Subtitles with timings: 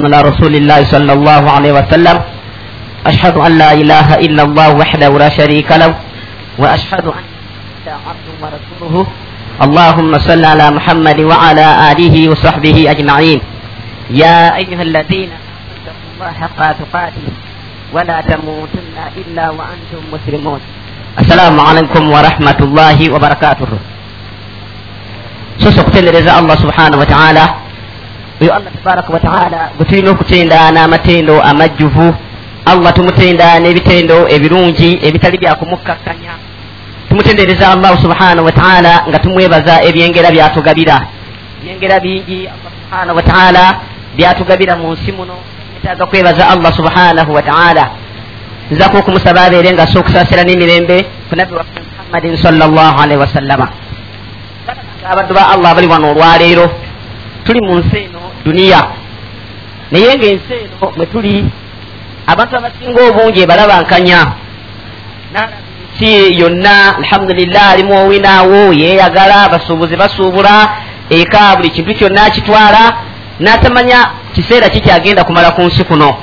[0.00, 2.16] على رسول الله صلى الله عليه وسلم
[3.06, 5.94] أشهد أن لا إله إلا الله وحده لا شريك له
[6.58, 7.24] وأشهد أن
[7.86, 9.06] عبده ورسوله
[9.62, 13.40] اللهم صل على محمد وعلى آله وصحبه أجمعين
[14.10, 15.30] يا أيها الذين
[15.76, 17.26] اتقوا الله حق تقاته
[17.92, 20.60] ولا تموتن إلا وأنتم مسلمون
[21.18, 23.70] السلام عليكم ورحمة الله وبركاته
[25.58, 27.44] سسق تلرز الله سبحانه وتعالى
[28.42, 32.14] oyo allah tabaraka wataala gwe tulina okutenda n'amatendo amajjuvu.
[32.72, 36.34] Allah tumutenda n'ebitendo ebirungi ebitali byakumukkakkanya
[37.08, 40.96] tumutendereza allahu subhanahu wataala nga tumwebaza ebyengera byatugabira.
[41.60, 43.64] Ebyengera bingi allah subhanahu wataala
[44.16, 45.36] byatugabira mu nsi muno.
[45.78, 47.84] Etaaga kwebaza allah subhanahu wataala
[48.70, 50.96] nzako okumusaba abeere nga sokusasira n'emirembe
[51.28, 53.66] ku nabbi waffe muhammadin salllah alaihi wasallama
[55.12, 56.66] abaddu ba allah bali wano olwaleero.
[57.44, 58.80] Tuli mu nsi eno duniya
[59.90, 61.44] naye ngaensi eno mwe tuli
[62.26, 64.20] abantu abasinga obungi ebalabankanya
[65.94, 70.68] nsi yonna alhamdulillah alimu owinaawo yeeyagala basuubuzi basuubula
[71.10, 72.82] eka buli kintu kyonna kitwala
[73.40, 76.16] n'atamanya kiseera kikyagenda kumala ku nsi kuno.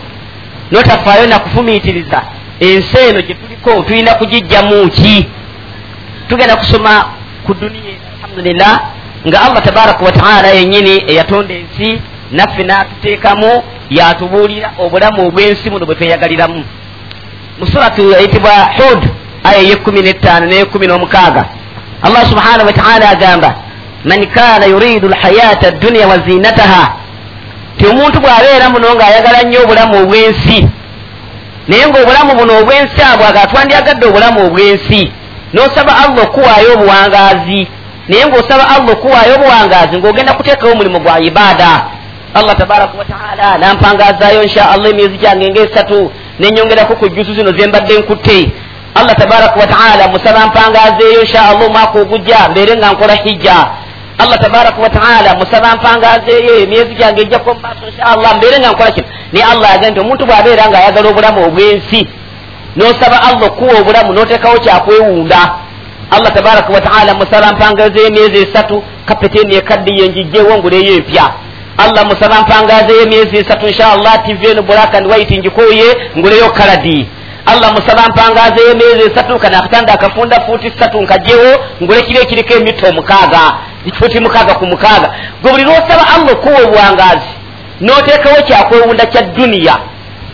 [0.72, 2.22] Notafaayo nakufumiitiriza
[2.60, 5.28] ensi eno gye tuliko tulina kugijjamu ki?
[6.28, 7.06] Tugenda kusoma
[7.46, 8.82] ku duniya alhamdulillah
[9.28, 12.02] nga allah tabaraka wataala yenyini eyatonda ensi
[12.32, 16.64] naffe n'atuteekamu yatubuulira obulamu obw'ensi muno bwe tweyagaliramu.
[17.60, 19.02] Mu suratu eyitibwa hud
[19.44, 21.44] aya eyekumi n'ettaano n'eyekumi n'omukaaga.
[22.04, 23.56] Allah subhanahu wataala agamba
[24.06, 26.94] man kana yuridu lhayata dduniya wa zinataha
[27.78, 30.68] ti omuntu bw'abeera muno ng'ayagala nnyo obulamu obw'ensi
[31.68, 35.12] naye ng'obulamu buno obw'ensi abwo agatwandyagadde obulamu obw'ensi
[35.54, 37.62] n'osaba allah okuwaayo obuwangaazi
[38.08, 41.72] naye ng'osaba allah okuwaayo obuwangaazi ng'ogenda kuteekawo omulimu gwa ibaada
[42.34, 48.52] allah tabaraka wataala nampangazaayo insha allah emyezi gyange ngaesatu nenyongerako ku jjusu zino zembadde nkutte.
[48.96, 53.68] Allah tabaraka wataala musaba mpangazeeyo insha allah omwaka ogujja mbeere nga nkola hijja.
[54.18, 59.08] Allah tabaraka wataala musaba mpangazeeyo emyezi gyange ejjako mumaaso insha allah mbeere nga nkola kino.
[59.32, 62.08] Naye allah agambye nti omuntu bw'abeera nga ayagala obulamu obw'ensi
[62.76, 65.42] n'osaba allah okuwa obulamu n'oteekawo kyakwewunda.
[66.12, 71.34] Allah tabaraka wataala musaba mpangazeeyo emyezi esatu kapeteni ekaddiyo njijjeewo nguleyo empya
[71.84, 77.08] allah musaba mpangazeeyo emyezi esatu inshallah tv eno black and white njikoye nguleyo kaladi.
[77.46, 82.88] Allah musaba mpangazeeyo emyezi esatu kana akatanda akafunda fuuti satu nkajjewo ngule kiri ekiriko emita
[82.90, 83.40] omukaaga
[84.00, 85.10] fuuti mukaaga ku mukaaga
[85.42, 87.32] gwe buli lwosaba allah okuwa obwangazi
[87.82, 89.78] n'oteekawo kyakwewunda kya duniya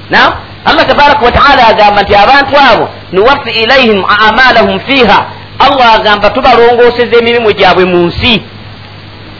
[0.09, 0.19] na?
[0.65, 5.25] Allah tabaraka wataala agamba nti abantu abo nuwafi ilaihim amalahum fiiha.
[5.59, 8.41] Allah agamba tubalongooseza emirimu gyabwe mu nsi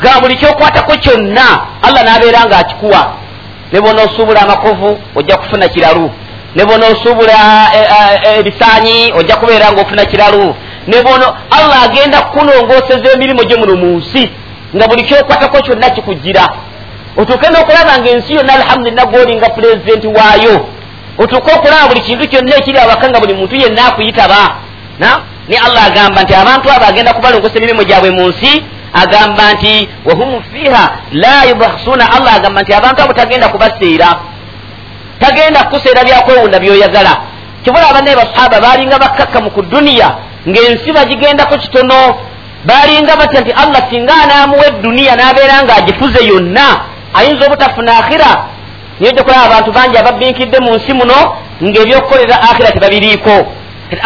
[0.02, 1.48] ga buli kyokwatako kyonna
[1.82, 3.14] allah n'abeera ng'akikuwa.
[3.72, 6.12] Ne bona osuubula amakovu ojja kufuna kiralu.
[6.56, 7.34] Ne bona osuubula
[8.38, 10.56] ebisaanyi ojja kubeera ng'ofuna kiralu.
[10.88, 14.30] Ne bona allah agenda kukunongooseza emirimu gye muno mu nsi
[14.76, 16.48] nga buli kyokwatako kyonna kikujjira.
[17.18, 20.68] Otuuke n'okulaba ngaensi yonna alhamdulillah gwolinga pulezidenti waayo.
[21.18, 24.56] Otuuke okulaba buli kintu kyonna ekiri awaka nga buli muntu yenna akuyitaba.
[25.48, 28.64] Ni allah agamba nti abantu abo agenda kubalongosa emirimu gyabwe mu nsi
[29.04, 34.10] agamba nti wahum fiha la yubahsuna allah agamba nti abantu abo tagenda kubaseera
[35.20, 37.14] tagenda kukuseera byakwewunda byoyagala.
[37.64, 40.10] Kibula abannaye basahaba balinga bakkakkamu ku duniya
[40.48, 42.00] ng'ensi bagigendako kitono
[42.66, 46.68] balinga batya nti allah singa anaamuwa eduniya n'abeera ng'agifuze yonna
[47.14, 48.32] ayinza obutafuna akhira
[49.00, 51.20] niyo gyokulaba abantu bangi ababinkidde mu nsi muno
[51.64, 53.36] ng'ebyokukolera akhira tebabiriiko.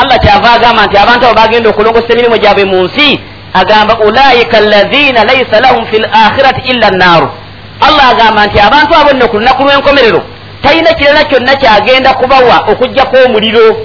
[0.01, 3.19] Allah kyava agamba nti abantu abo bagenda okulongosa emirimu gyabwe mu nsi
[3.53, 7.29] agamba ulaika alazina laisa lahum fi lakhirati illa nnaaru
[7.81, 10.21] allah agamba nti abantu abo nno ku lunaku lw'enkomerero
[10.63, 13.77] talina kirala kyonna kyagenda kubawa okugjako omuliro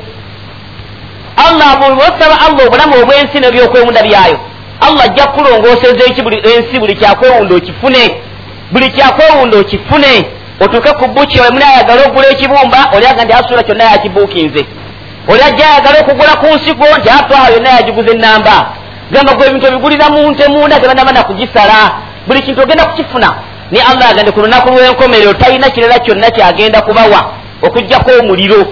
[1.37, 4.39] allah osaba allah obulamu obw'ensi nebyokwewunda byayo
[4.81, 6.05] allah ajja kukulongooseza
[6.55, 8.21] ensi buli kyakwewunda okifune
[8.73, 10.27] buli kyakwewunda okifune.
[10.61, 14.67] Otuuke ku buki muni ayagala okugula ekibumba olyaga nti asula kyonna yakibuukinze.
[15.29, 18.56] Oli ajja ayagala okugula ku nsigo nti atwaha yonna yagiguza enamba
[19.11, 21.79] gamba gwe ebintu ebigulira munte munda tebanamana kugisala.
[22.27, 23.35] Buli kintu ogenda kukifuna
[23.71, 27.21] ni allah agende ku lunaku lw'enkomerero talina kirala kyonna kyagenda kubawa
[27.62, 28.62] okugjako omuliro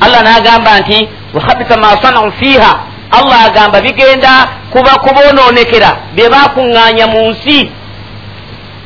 [0.00, 2.72] allah n'agamba nti wahabisa ma sanau fiiha.
[3.10, 7.70] Allah agamba bigenda kuba kuboononekera bye bakuŋŋaanya mu nsi.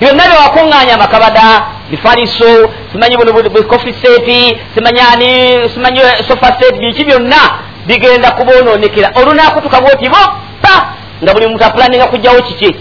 [0.00, 1.46] Byonna bye wakuŋŋaanya amakabada
[1.91, 3.17] bifaliso simanyi
[3.69, 7.41] kofi seeti simanyani simanyi sofa seeti biki byonna
[7.87, 10.08] bigenda kuboononekera olunakutuka bwoti
[10.60, 12.76] boppa nga buli muntu apulaninga kugjawo kiki?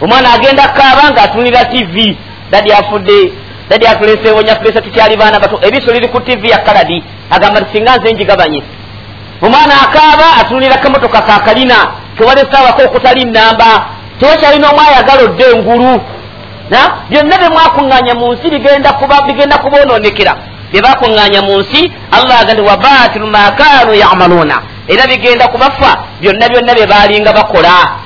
[0.00, 2.16] Omwana agenda kaaba ngaatunira tv
[2.50, 3.32] dadi afudde
[3.68, 5.58] dadi atuleseewo nyatulese tukyali baana bato.
[5.62, 7.02] Ebiso liri ku tivi ya kaladi.
[7.30, 8.62] Agamba ti singa nze njigabanye.
[9.42, 11.74] Omwana akaaba atunulira kamotoka kakalina
[12.18, 13.86] kewalesaawako okutali namba
[14.20, 16.00] tewakyalina omu ayagala odde engulu.
[17.10, 20.36] Byonna byemwakuŋŋanya mu nsi bigenda kuboononekera
[20.72, 24.56] byebakuŋŋanya mu nsi allah aga nti wabatilu ma kanu yamaluuna
[24.88, 27.98] era bigenda kubafa byonna byonna bye balinga bakola.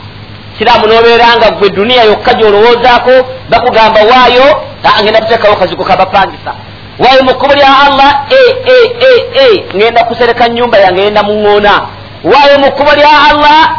[0.58, 3.12] Siraamu nobeera nga gwe duniya yokka gyolowoozaako
[3.50, 4.62] bakugamba waayo
[5.02, 6.54] ngenda kuteekawo kazigo kabapangisa
[6.98, 8.40] waayo mu kkubo lya allah e,
[8.74, 11.80] e, e, ngenda kusereka nyumba yange ngenda muŋoona
[12.24, 13.78] waayo mu kkubo lya allah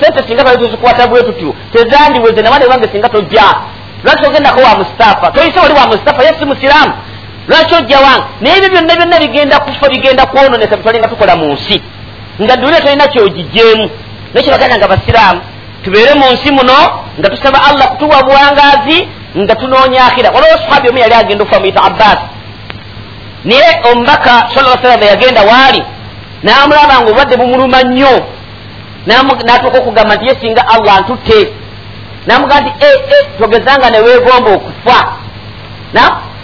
[0.00, 3.54] sente singa twali tuzikwata bwe tutyo tezandiweze nawane wange singa tojja.
[4.04, 6.92] Lwaki ogendako wa mustapha toyise wali wa mustapha ye si musiraamu
[7.48, 11.82] lwaki ojja wange naye ebyo byonna byonna bigenda kufa bigenda kwononeka bitwalinga tukola mu nsi
[12.42, 13.90] nga duniya tolina kyogijjeemu
[14.34, 15.40] nekyebaganda nga basiraamu
[15.84, 16.78] tubeere mu nsi muno
[17.18, 20.30] nga tusaba allah kutuwa buwangaazi nga tunoonya akira.
[20.30, 22.18] Waliwo sahabi omu yali agenda okufa muyita abbas
[23.44, 25.82] naye omubaka sala salama yagenda waali
[26.42, 28.14] namulaba nga obulwadde bumuluma nnyo.
[29.44, 31.52] Natuuka okugamba nti ye singa allah ntutte
[32.26, 34.98] namugamba nti e e togezanga neweegomba okufa.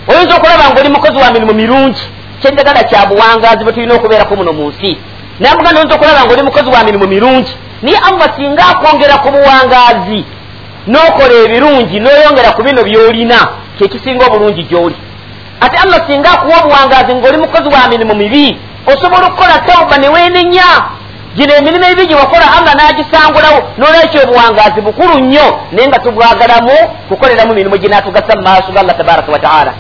[0.09, 2.03] Oyinza okulaba nga oli mukozi wa mirimu mirungi.
[2.41, 4.97] Kyenjagala kya buwangaazi bwe tulina okubeerako muno mu nsi
[5.41, 7.55] namugamba oyinza okulaba nga oli mukozi wa mirimu mirungi.
[7.83, 10.25] Naye allah singa akwongera ku buwangaazi
[10.87, 13.39] n'okola ebirungi n'oyongera ku bino by'olina
[13.77, 14.97] kyekisinga obulungi gy'oli.
[15.61, 20.69] Ate allah singa akuwa obuwangaazi ng'oli mukozi wa mirimu mibi osobola okukola tawuba neweenenya
[21.37, 26.77] gino emirimu ebibi gye wakola allah n'agisangulawo n'olwekyo obuwangaazi bukulu nnyo naye nga tubwagalamu
[27.09, 29.73] kukoleramu mirimu ginaatugasa mu maaso ga allah tabaraka wataala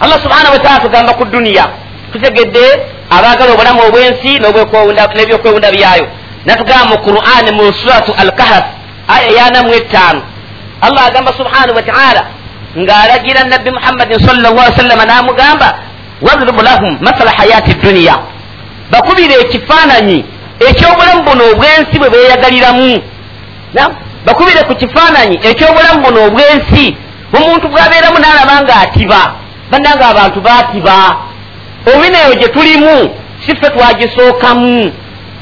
[0.00, 1.64] allah subhanahu wataala tugamba ku duniya
[2.12, 2.64] tutegedde
[3.10, 6.06] abaagala obulamu obw'ensi n'ebyokwewunda byayo.
[6.46, 8.64] Natugamba mu qur'ani mu suratu al kahaf
[9.08, 10.22] aya yanamu ettaano.
[10.80, 12.22] Allah agamba subhanahu wataala
[12.76, 15.68] ng'alagira nabbi muhammadin salllah sallama n'amugamba
[16.22, 18.16] wadribu lahum masala hayati duniya
[18.90, 20.24] bakubire ekifaananyi
[20.68, 23.02] ekyobulamu buno obwensi bwe beeyagaliramu.
[24.26, 26.96] Bakubire ku kifaananyi ekyobulamu buno obwensi
[27.36, 29.20] omuntu bwabeeramu n'alaba nga atiba
[29.70, 31.27] bannanga abantu baatiba
[31.96, 33.14] obinaeyo gye tulimu
[33.46, 34.92] si ffe twagisookamu.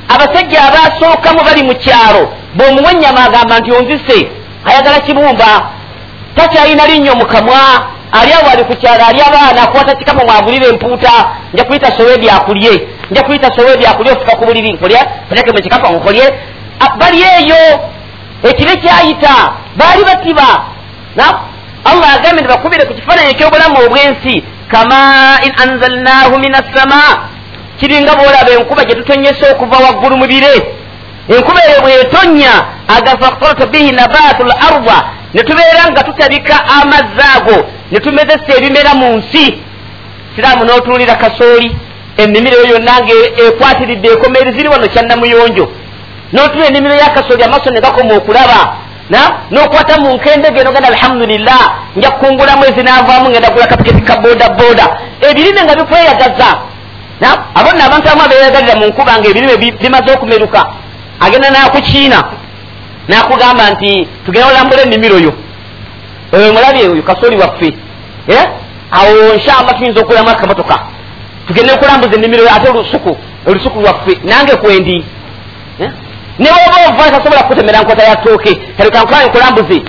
[0.09, 4.29] Abasajja abasookamu bali mu kyalo bw'omuwa ennyama agamba nti onzise.
[4.65, 5.71] Ayagala kibumba
[6.37, 7.59] takyalina linnyo mukamwa
[8.13, 11.13] ali awo ali ku kyalo ali abaana akwata kikama mwagulire empuuta
[11.53, 14.99] nja kuyita sowedi akulye nja kuyita sowedi akulye ofuka ku buliri nkolye
[15.29, 16.35] kulekeme kikafa nkolye.
[16.99, 17.81] Bali eyo
[18.43, 20.65] ekibe kyayita baali batiba.
[21.85, 27.29] Allah agambye nti bakubire ku kifaananyi ekyobulamu obwensi kama in anzalnahu min assama
[27.81, 30.55] kiringa bwolaba enkuba gyetutonyesa okuva waggulu mu bire.
[31.29, 32.53] Enkuba eyo bwetonnya
[32.89, 34.99] agafakhtarata bihi nabatu l arda.
[35.35, 39.47] Ne tubeera nga tutabika amazzi ago ne tumezesa ebimera mu nsi.
[40.35, 41.77] Siraamu n'otuulira kasooli
[42.17, 43.15] ennimiro eyo yonna nga
[43.47, 45.67] ekwatiridde ekomeeri ziri wano kyannamuyonjo
[46.33, 48.61] n'otula ennimiro ya kasooli amaaso ne gakoma okulaba.
[49.51, 51.63] N'okwata mu nkendege nogenda alhamdulillah
[51.97, 54.87] nja kukungulamu ezinaavaamu ngenda kula kapiketi ka boda
[55.21, 56.49] ebirime nga bikweyagaza
[57.55, 60.61] abonna abantu abamu abeyagalira mu nkuba nga ebirime bimaze okumeruka
[61.21, 62.19] agenda nakukiina
[63.09, 65.33] nakugamba nti tugenda olambula ennimiro yo.
[66.33, 67.75] Mulabye oyo kasooli waffe.
[68.91, 70.79] Awo nshallah tuyinza okulamu akamotoka
[71.47, 74.19] tugende okulambuza ennimiro yo ate olusuku olusuku lwaffe.
[74.25, 75.05] Nange kwendi
[76.39, 79.83] newoba ova tasobola kukutemera nkota ya tooke kalekankula nkulambuze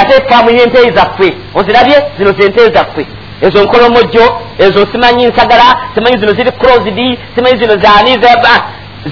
[0.00, 3.06] ate faamu yenteyi zaffe ozirabye zino zenteyi zaffe.
[3.40, 6.98] Ezo nkolomojjo ezo simanyi nsagala simanyi zino ziri crosd
[7.34, 8.12] simanyi zino zani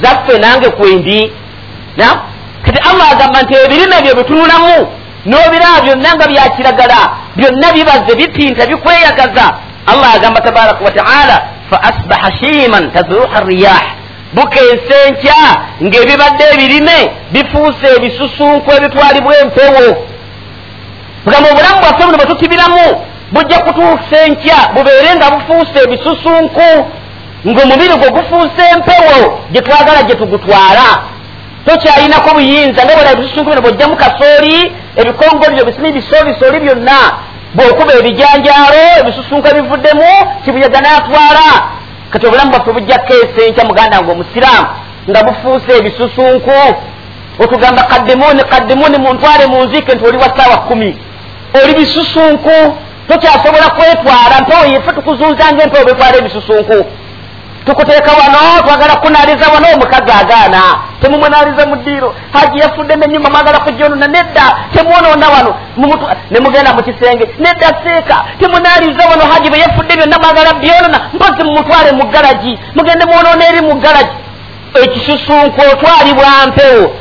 [0.03, 1.33] zaffe nange kwendi
[2.65, 4.75] kati allah agamba nti ebirime ebyo bitunulamu
[5.27, 6.99] n'obiraba byonna nga byakiragala
[7.37, 9.47] byonna bibaze bipinta bikweyagaza.
[9.87, 11.37] Allah agamba tabaraka wataala
[11.71, 13.83] fa asbaha shiman tazuruha riyah
[14.33, 15.41] bukeesa enkya
[15.83, 16.99] ng'ebibadde ebirime
[17.33, 19.87] bifuuse ebisusunku ebitwalibwa empewo.
[21.25, 22.85] Bugamba obulamu bwaffe buno bwe tukibiramu
[23.33, 26.69] bujja kutuusa enkya bubeere nga bufuuse ebisusunku
[27.47, 29.19] ng'omubiri gwe gufuuse empewo
[29.53, 30.89] gye twagala gye tugutwala.
[31.67, 36.99] Tokyalinako buyinza nga bwera ebisusunku bino bwojjamu kasooli ebikongoliro bisimi bisoolisooli byonna
[37.55, 40.11] bw'okuba ebijanjaalo ebisusunku ebivuddemu
[40.45, 41.49] kibuyaga n'atwala
[42.13, 44.69] kati obulamu bwaffe bujja keesa enkya muganda nga omusiraamu
[45.11, 46.57] nga bufuuse ebisusunku.
[47.39, 50.97] Otugamba kaddimuni kaddimuni muntwale munziike nti oli wa ssaawa kumi
[51.63, 52.77] oli bisusunku
[53.09, 56.87] tokyasobola kwetwala mpewo yefe tukuzuuza nga empewo betwala ebisusunku
[57.67, 60.63] tukuteeka wano twagala kunaaliza wano omukazi agaana.
[61.03, 62.15] Temumwenaaliza mu ddiiro.
[62.33, 64.43] Haji yafudde nenyumba mwagala kujjonona nedda
[64.75, 65.55] temwonoona wano.
[66.31, 67.29] Nemugenda mu kisenge.
[67.39, 69.25] Nedaseeka temunaliza wano.
[69.33, 74.11] Haji bwe yefudde byonna mwagala byonona mpozi mumutwale mu galagi mugende mwonoona eri mu galagi
[74.85, 76.95] ekisusunku otwalibwa mpewo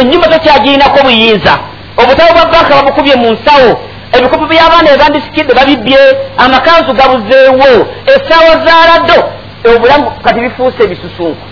[0.00, 1.58] enyumba tokyagirinako buyinza
[1.96, 3.80] obutabo bwa banka babukubye mu nsawo.
[4.12, 5.98] Ebikopo byabaana ebandisikidde babibye
[6.38, 7.86] amakanzu gabuzeewo.
[8.06, 9.18] Essaawa zaladdo
[9.64, 11.46] obulamu kati bifuuse ebisusunku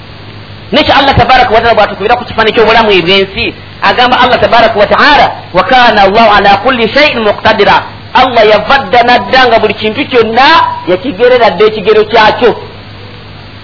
[0.72, 6.30] nekyo allah tabaraka wataala bwatukubira ku kifaani kyobulamu ebyensi agamba allah tabaraka wataala wakana allahu
[6.36, 7.76] ala kulli shaiin muktadira
[8.14, 10.48] allah yavadda nadda nga buli kintu kyonna
[10.86, 12.50] yakigereradde ekigero kyakyo.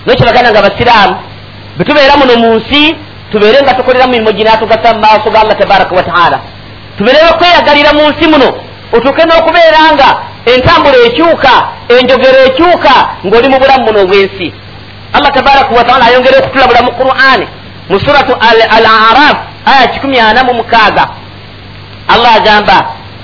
[0.06, 1.14] Nekyo baganda nga basiraamu
[1.78, 2.96] betubeera muno mu nsi
[3.32, 6.38] tubeere nga tukolera mu mirimu ginatugasa mu maaso ga allah tabaraka wataala
[6.98, 8.48] tubeere okweyagalira mu nsi muno
[8.92, 10.08] otuuke n'okubeera nga
[10.46, 11.52] entambula ekyuka
[11.98, 12.94] enjogero ekyuka
[13.24, 14.52] ng'oli mu bulamu muno obwensi.
[15.12, 17.46] Allah tabaraka wataala ayongere okutulabula mu qur'ani
[17.90, 21.04] mu suratu al araf aya kikumi ana mu mukaaga.
[22.08, 22.76] Allah agamba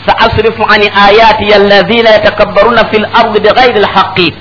[0.07, 4.35] saasrifu an ayati alazina yatakabbaruna fi lardi bighairi lhaqi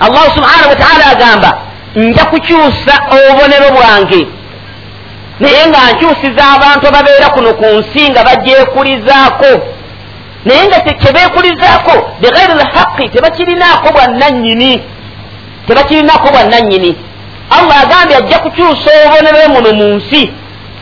[0.00, 1.58] allahu subhanahu wataala agamba
[1.96, 4.26] nja kukyusa obubonero bwange
[5.40, 9.50] naye nga nkyusiza abantu ababeera kuno ku nsi nga bagyekulizaako
[10.44, 14.82] naye nga kyebeekulizaako bighairi lhaqi tebakirinaako bwannanyini
[15.66, 16.96] tebakirinako bwannanyini
[17.50, 20.22] allah agambye ajja kukyusa obubonere muno mu nsi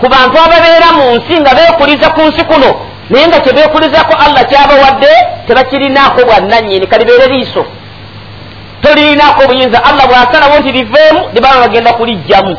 [0.00, 2.70] ku bantu ababeera mu nsi nga beekuliza ku nsi kuno.
[3.10, 5.12] Naye nga kyebeekulizako allah kyabawadde
[5.46, 7.62] tebakirinaako bwannanyini kalibeere liiso.
[8.82, 12.56] Tolirinako obuyinza allah bwasalawo nti liveemu libaba bagenda kulijjamu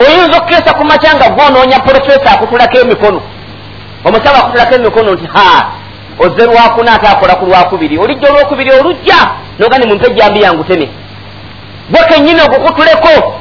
[0.00, 3.20] oyinza okukeesa ku makya nga gwonoonya profesa akutulako emikono.
[4.04, 5.66] Omusawo akutulako emikono nti ha
[6.18, 7.98] oze lwakuna ate akola ku lwakubiri.
[7.98, 9.16] Olijja olwokubiri olujja
[9.58, 10.88] noga ni mumpe ejambi yanguteme
[11.90, 13.34] gwe kenyini okukutuleko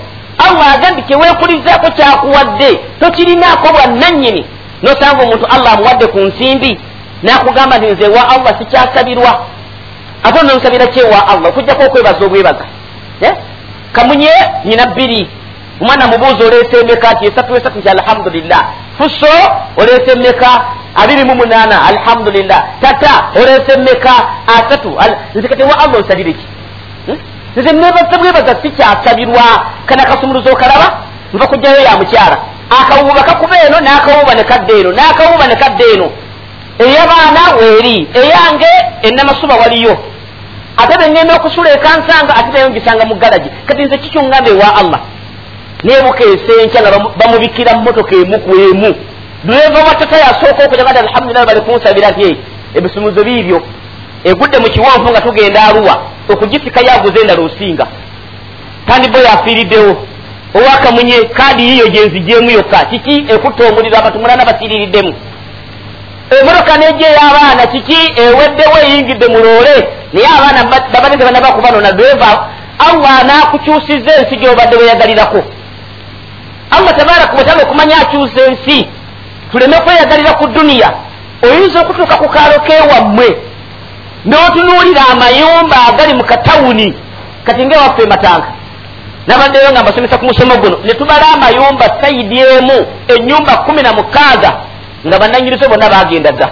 [0.48, 4.46] allah agambye kyeweekulizaako kyakuwadde tokirinaako bwannanyini
[4.84, 6.80] nosanga omuntu allah amuwadde ku nsimbi
[7.24, 9.46] nakugamba nti nze wa allah sikyasabirwa.
[10.24, 11.50] Ate nomusabira kyewa allah?
[11.50, 12.66] Okujjako okwebaza obwebaga.
[13.22, 13.34] Eh?
[13.92, 14.30] kamunye
[14.66, 15.30] nyina bbiri.
[15.82, 18.62] Omwana mubuuzi oleesa emeka ti esatu esatu nti alhamdulillah.
[18.98, 19.34] Fuso
[19.78, 22.60] oleesa emeka abiri mu munaana alhamdulillah.
[22.82, 24.14] Tata oleesa emeka
[24.48, 24.98] asatu
[25.36, 26.46] nze kati wa allah onsabire ki
[27.08, 27.20] hmm?
[27.56, 29.46] nze nebaza bwebaza sikyasabirwa
[29.86, 30.88] kana kasumuluzo okalaba
[31.34, 32.38] nva kujjayo ya mukyala
[32.70, 36.08] akawuuba kakuba eno n'akawuuba ne kadda eno n'akawuuba ne kadda eno
[36.80, 38.72] eyabaana weeri eyange
[39.02, 39.98] enamasuba waliyo.
[40.78, 45.00] Ate bengenda okusula ekansanga ate nayo ngisanga mu galagi kati nze kikyongambe ewa allah.
[45.84, 48.96] Nebuka esenkya nga bamubikira mu motoka emu ku emu
[49.46, 52.38] dueva watata yasooka okujagati alhamdulilah bali kunsabira ti
[52.76, 53.62] ebisumuzo biibyo
[54.24, 55.96] egudde mu kiwonvu nga tugenda aluwa
[56.30, 57.88] okugifikayo aguze endala osinga.
[58.88, 60.08] Tandibo yafiiriddewo
[60.58, 65.14] owakamunye kaadi yiyo gyenzijemu yokka kiki ekutta omuliro abantu mulana basiiririddemu
[66.42, 69.76] emotoka nejja ey'abaana kiki eweddewo eyingidde muloole
[70.14, 72.32] naye abaana babadde tebanabakubano deva
[72.88, 75.42] allah anakukyusiza ensi gyobadde weyagalirako.
[76.72, 78.88] Allah tabaraka wataala okumanya akyusa ensi
[79.56, 80.90] tuleme kweyagalira ku duniya
[81.44, 83.28] oyinza okutuuka ku kaalo kewammwe
[84.28, 86.88] n'otunuulira amayumba agali mu katawuni
[87.46, 88.48] kati ngaewaffe ematanga.
[89.28, 94.52] Nabaddeyo nga mbasomesa ku musomo guno ne tubala amayumba sayidi emu enyumba kumi na mukaaga
[95.08, 96.50] nga bananyirizo bonna bagenda dda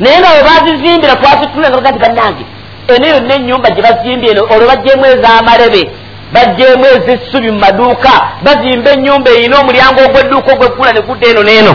[0.00, 2.44] naye nga we bazizimbira twazitulanga nti bannange
[2.92, 5.82] eno yonna enyumba gye bazimbye eno olwo bajjemu ez'amalebe
[6.32, 8.12] bajjemu ez'essubi mu maduuka
[8.44, 11.74] bazimba enyumba erina omulyango ogw'edduuka ogweggula ne gudda eno n'eno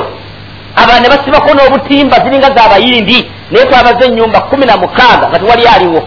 [0.75, 6.01] aba ne basibako n'obutimba ziringa z'abayindi naye twabaza enyumba kumi na mukaaga nga tewali aliwo.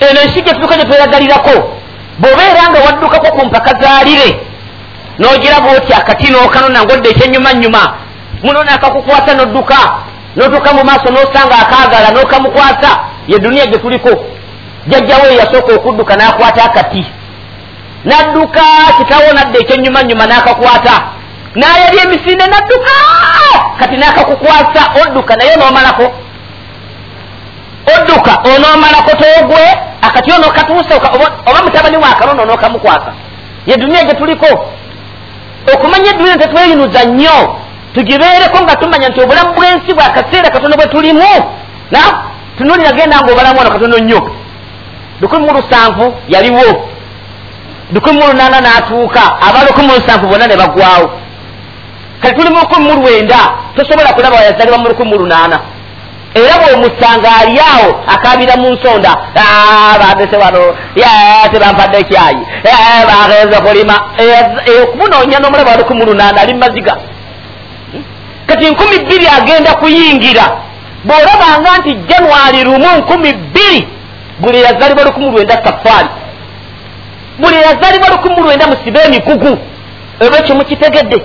[0.00, 1.54] Eno ensi gye tuduka gye tweyagalirako
[2.18, 4.28] bw'obeera nga waddukako ku mpaka zaalire
[5.18, 7.82] n'ogiraba oti akati n'okanona ngodde ekyenyuma nyuma
[8.42, 9.78] muno naakakukwata n'odduka
[10.36, 12.90] n'otuuka mu maaso n'osanga akaagala n'okamukwata
[13.28, 14.12] ye duniya gye tuliko.
[14.86, 17.04] Jajjawo eyasooka okudduka n'akwata akati.
[18.04, 18.62] N'adduka
[18.98, 20.94] kitawo nadda ekyenyuma nyuma n'akakwata
[21.58, 22.94] n'ayali emisinde n'adduka
[23.78, 26.06] kati n'akakukwasa odduka naye n'omalako
[27.94, 29.62] odduka onoomalako toogwe.
[30.02, 30.94] Akati onookatuusa
[31.46, 33.12] oba mutabani waakanono onookamukwasa
[33.66, 34.46] ye duniya gye tuliko.
[35.74, 37.56] Okumanya eduniya tetweyinuza nnyo
[37.94, 41.30] tugibeereko nga tumanya nti obulamu bw'ensi bwa kaseera katono bwe tulimu.
[41.90, 42.00] Na?
[42.58, 44.30] Tunulira genda nga obalamu wano katono nnyo.
[45.20, 46.88] Lukumi mu lusanvu yaliwo.
[47.92, 49.22] Lukumi mu lunaana n'atuuka.
[49.48, 51.10] Aba lukumi mu lusanvu bonna ne bagwawo
[52.20, 53.38] kati tuli mu lukumi mu lwenda
[53.76, 55.58] tosobola kulaba wayazalibwa mu lukumi mu lunaana
[56.34, 59.12] era bwomusanga ali awo akabira mu nsonda
[60.00, 60.76] bandese wano
[61.52, 62.42] tebampadde ekyayi
[63.08, 63.96] bagenze kulima.
[64.82, 66.96] Okumunoonya n'omulaba wa lukumi mu lunaana ali mumaziga
[68.46, 70.46] kati nkumi bbiri agenda kuyingira.
[71.04, 73.88] Bw'olabanga nti januari lumu nkumi bbiri
[74.38, 76.08] buli yazalibwa lukumi lwenda safaari
[77.38, 79.58] buli yazalibwa lukumi lwenda musibe emikugu
[80.26, 81.22] oba ekyo mukitegedde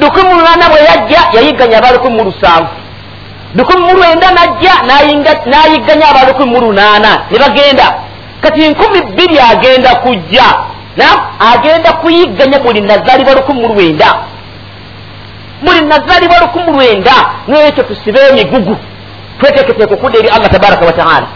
[0.00, 2.74] lukumi lwana bwe yajja yayigganya aba lukumi mu lusanvu.
[3.54, 4.72] Lukumi mu lwenda najja
[5.46, 7.12] nayigganya aba lukumi mu lunaana.
[7.30, 7.94] Ne bagenda
[8.40, 10.44] kati nkumi bbiri agenda kujja.
[11.54, 14.14] Agenda kuyigganya buli nazalibwa lukumi mu lwenda.
[15.62, 17.14] Buli nazalibwa lukumi lwenda.
[17.48, 18.76] Nekyo tusibe emigugu.
[19.38, 21.26] Tweteketeeka okudda eri allah tabaraka wataala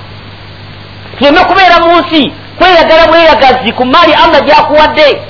[1.19, 5.23] tuleme okubeera mu nsi kweyagala bweyagazi ku maali allah gyakuwadde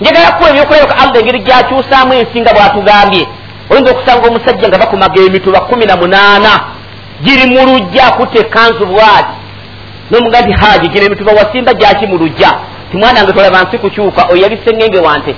[0.00, 3.26] njagala kuwa ebyokulabaka allah engeri gyakyusaamu ensi nga bwatugambye.
[3.70, 6.52] Oyinza okusanga omusajja nga bakumaga emituba kumi na munaana
[7.24, 9.34] giri mu lujja akutte ekanzu bwati.
[10.10, 12.50] Nomuga nti haji gino emituba wasimba gyaki mu lujja?
[12.90, 15.34] Timwana nge tolaba nsi kukyuka oyo yali sengenge wante.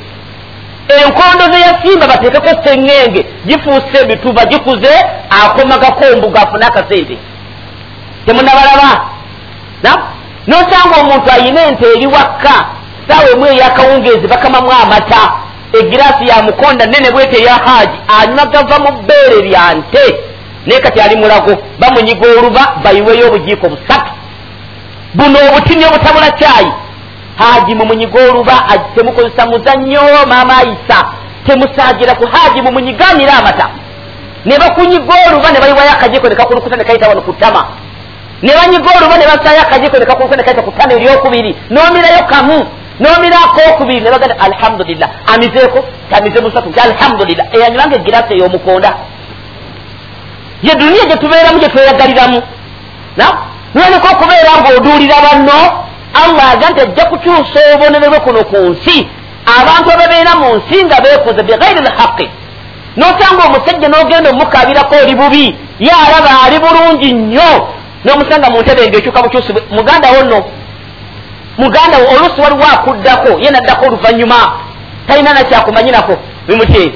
[1.05, 4.93] Enkondo ze yasimba bateekeko sengenge gifuuse emituba gikuze
[5.31, 7.17] akomagako ombuga afune akasente
[8.27, 8.91] temunabalaba
[10.47, 12.55] nosanga omuntu ayina ente eri wakka
[13.09, 15.33] saawa emu eyakawungeezi bakamamu amata.
[15.73, 17.99] Egirasi ya mukonda nene bwete eya haji.
[18.21, 20.05] Anywa gava mu bbeere lya nte.
[20.67, 24.13] Naye kati ali mulago bamunyiga oluba bayiweyo obujiiko busatu.
[25.15, 26.73] Buno obutini obutabula kyayi.
[27.39, 28.53] Haji mumunyiga oluba
[28.95, 30.99] temukozesa muzannyo maama ayisa
[31.47, 33.69] temusaagira ku haji mumunyiganira amata.
[34.45, 37.67] Ne bakunyiga oluba ne bayiwayo akajiiko nekakulukuta nekayita wano ku ttama.
[38.43, 41.57] Ne banyiga oluba ne basayo akajiiko nekakulukuta nekayita ku ttama eryokubiri.
[41.71, 42.67] Nomirayo kamu
[43.01, 45.09] nomirako okubiri ne baganda alhamdulillah.
[45.35, 47.47] Amizeeko tamize musatu nti alhamdulillah.
[47.55, 48.91] Eyanywanga egirasi ey'omukonda
[50.63, 52.43] ye duniya gye tubeeramu gye tweyagaliramu
[53.75, 55.61] noleka okubeera ng'oduulira banno.
[56.23, 59.09] Allah aga nti ajja kukyusa obubonere bwe kuno ku nsi.
[59.59, 62.27] Abantu ababeera mu nsi nga beekuze bighairi lhaqi.
[62.97, 65.47] Nosanga omusajja n'ogenda omukabirako oli bubi.
[65.79, 67.51] Ye alaba ali bulungi nnyo.
[68.05, 70.39] N'omusanga mu ntebe ngaekyuka bukyusibwe muganda wo nno
[71.59, 74.39] muganda wo oluusi waliwo akuddako ye naddako oluvanyuma
[75.07, 76.93] talina nakyakumanyirako bimuti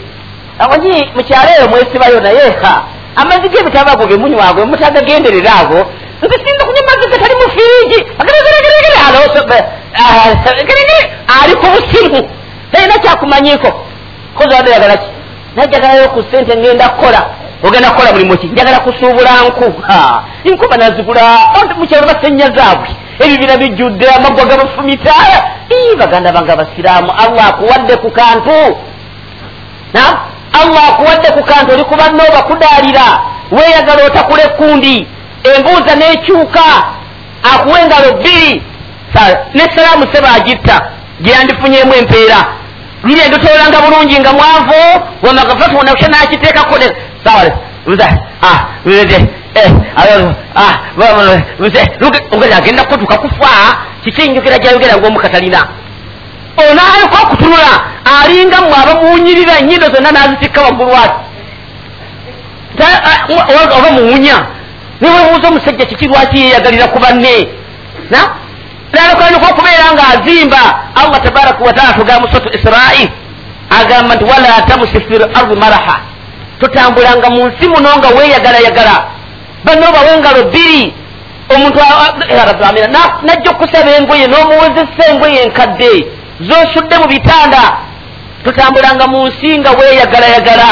[0.58, 2.82] amanyi mukyalo eyo mwesibayo naye ha
[3.16, 5.80] amazzi g'ebitabo ago gemunywagwe mutagagenderera ago
[6.22, 8.00] nze sinza kunywa mazzi gatali mu firiji
[11.40, 12.28] ali ku busimu
[12.72, 13.68] talina kyakumanyiko.
[14.34, 15.08] Kozawaddeyagalaki
[15.56, 17.20] najagalayo ku sente ngenda kukola
[17.62, 19.82] ogenda kukola mulimu ki njagala kusuubula nku.
[20.44, 21.22] Nkuba nazigula
[21.76, 22.88] mukyalo basenya zaabwe.
[23.18, 25.14] Ebibira bijjudde amaggwa gabafumita
[25.98, 28.76] baganda bange abasiraamu allah akuwadde ku kantu.
[30.62, 35.06] Allah akuwadde ku kantu oli kubanna obakudaalira weeyagala otakula ekkundi
[35.44, 36.66] embuuza n'ekyuka
[37.52, 38.62] akuwa engalo bbiri.
[39.54, 40.80] Nesalaamu sebagitta
[41.20, 42.44] gyeyandifunyemu empeera.
[43.02, 44.80] Luli enditoolanga bulungi nga mwanvu
[45.22, 46.78] wamagafatu onakya nakiteekako
[52.32, 55.68] omukazi agenda kutuka kufa kikinjukira gyayogera ngaomukatalina
[56.56, 57.72] onaaliko okutunula
[58.04, 61.14] alinga mwe abamuwunyirira enyindo zonna nazitikka waggulu ati
[63.76, 64.46] oba muwunya
[65.00, 67.48] niwebuuza omusajja kiki lwaki yeyagalira ku banne
[68.94, 70.62] lalekaliko okubeera nga azimba
[70.94, 73.08] allah tabaraka wataala tugamba sotu israil
[73.80, 76.13] agamba nti wala tamusi fi lardi maraha
[76.64, 78.96] totambulanga mu nsi muno nga weeyagalayagala
[79.64, 80.94] banno bawengalo bbiri
[81.54, 81.78] omuntu
[83.22, 85.92] najja okusaba engoye n'omuwezesa engoye enkadde
[86.40, 87.64] zosudde mu bitanda.
[88.44, 90.70] Totambulanga mu nsi nga weeyagalayagala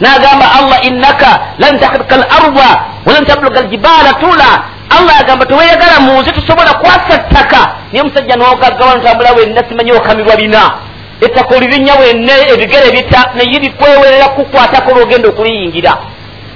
[0.00, 2.70] n'agamba allah innaka lan tahrika al arda
[3.06, 4.50] walan tabluga aljibaala tula
[4.96, 7.60] allah agamba teweeyagala mu nsi tosobola kwasa ttaka
[7.92, 10.62] naye omusajja n'ogaggawa notambula wenna simanyi okamirwa bina
[11.20, 15.92] ettaka olirinnya wenne ebigere bita naye bikwewerera kukwatako lwogenda okuliyingira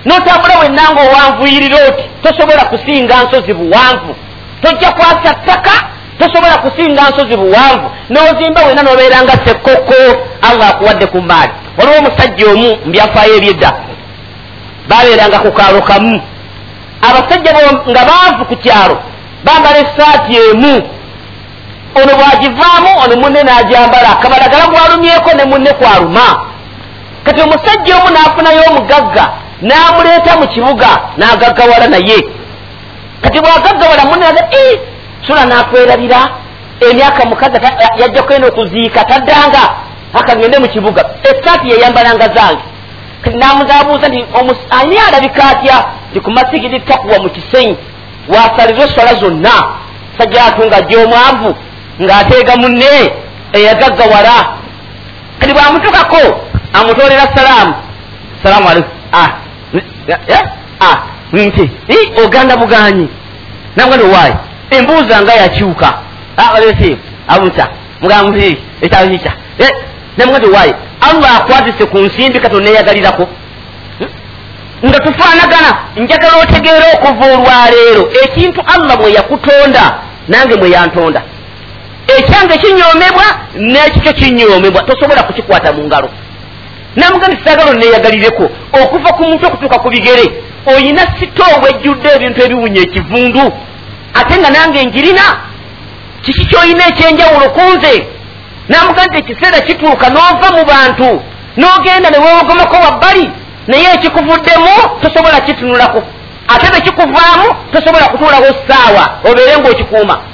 [0.05, 4.17] notambula wenna nga owanvuyirira oti tosobola kusinga nsozi buwanvu.
[4.63, 5.71] Tojja kwasa ttaka
[6.19, 7.91] tosobola kusinga nsozi buwanvu.
[8.11, 9.95] Nozimba wenna nobeera nga sekoko
[10.43, 13.73] allah akuwadde ku mbaali waliwo omusajja omu mbyafaayo ebyedda
[14.89, 16.23] babeeranga ku kaalo kamu.
[17.09, 17.51] Abasajja
[17.91, 18.97] nga baavu ku kyalo
[19.45, 20.83] bambala esaati emu
[21.95, 24.11] ono bwagivaamu ono munne n'ajambala.
[24.23, 26.27] Kabalagala gwalumyeko ne munne kwaluma.
[27.25, 29.25] Kati omusajja omu n'afunayo omugagga
[29.63, 32.19] n'amuleeta mu kibuga n'agaggawala naye.
[33.23, 34.43] Kati bwagaggawala munne aga
[35.27, 36.21] sula n'akwerabira.
[36.91, 39.65] Emyaka mukaga yajja kwena okuziika taddanga.
[40.15, 41.05] Akagende mu kibuga.
[41.23, 42.65] Esaati yeyambalanga zange.
[43.23, 44.25] Kati namuzabuuza nti
[44.71, 45.85] ani alabika atya?
[46.11, 47.77] Nti ku masigiri takuwa mu kisenyi.
[48.29, 49.57] Wasalirwe eswala zonna.
[50.19, 51.55] Sajja atunga gyomwavu
[52.01, 53.13] ng'ateega munne
[53.53, 54.37] eyagaggawala
[55.39, 56.41] kati bwamutukako
[56.73, 57.75] amutolera salaamu.
[58.43, 59.31] Salamu aleikum ah,
[60.81, 60.97] ah,
[61.33, 61.71] nti
[62.25, 63.09] oganda buganyi
[63.77, 64.35] namuganda owaayi
[64.71, 65.99] embuuza nga yakyuka.
[66.37, 66.97] Alese
[67.29, 67.69] abusa
[68.01, 69.33] mugambi ekyalo kikya.
[70.17, 73.29] Namuganda owaayi allah akwatise ku nsimbi katoneyagalirako
[74.87, 79.85] nga tufaanagana njagala otegeera okuva olwaleero ekintu allah bwe yakutonda
[80.29, 81.23] nange mwe yantonda
[82.07, 86.11] ekyange kinyomebwa nekikyo kinyomebwa tosobola kukikwata mu ngalo.
[86.97, 88.45] Namugandi saagala oneyagalireko
[88.83, 90.25] okuva ku muntu okutuuka ku bigere
[90.67, 93.45] oyina sitoobu ejjudde ebintu ebiwunya ekivundu.
[94.15, 95.27] Ate nga nange njirina
[96.23, 97.95] kiki kyoyina ekyenjawulo kunze?
[98.69, 101.09] Namugandi ekiseera kituuka n'ova mu bantu
[101.57, 103.31] n'ogenda newewogomako wabbali
[103.67, 106.03] naye ekikuvuddemu tosobola kitunulako.
[106.49, 110.34] Ate bekikuvaamu tosobola kutuulawo saawa obeere ngaokikuuma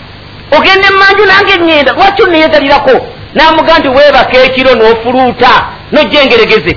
[0.57, 2.97] ogenda emanju nange eŋŋenda lwaki oneyegalirako
[3.35, 5.53] namuga nti weebaka ekiro n'ofuluuta
[5.93, 6.75] nojjengeregeze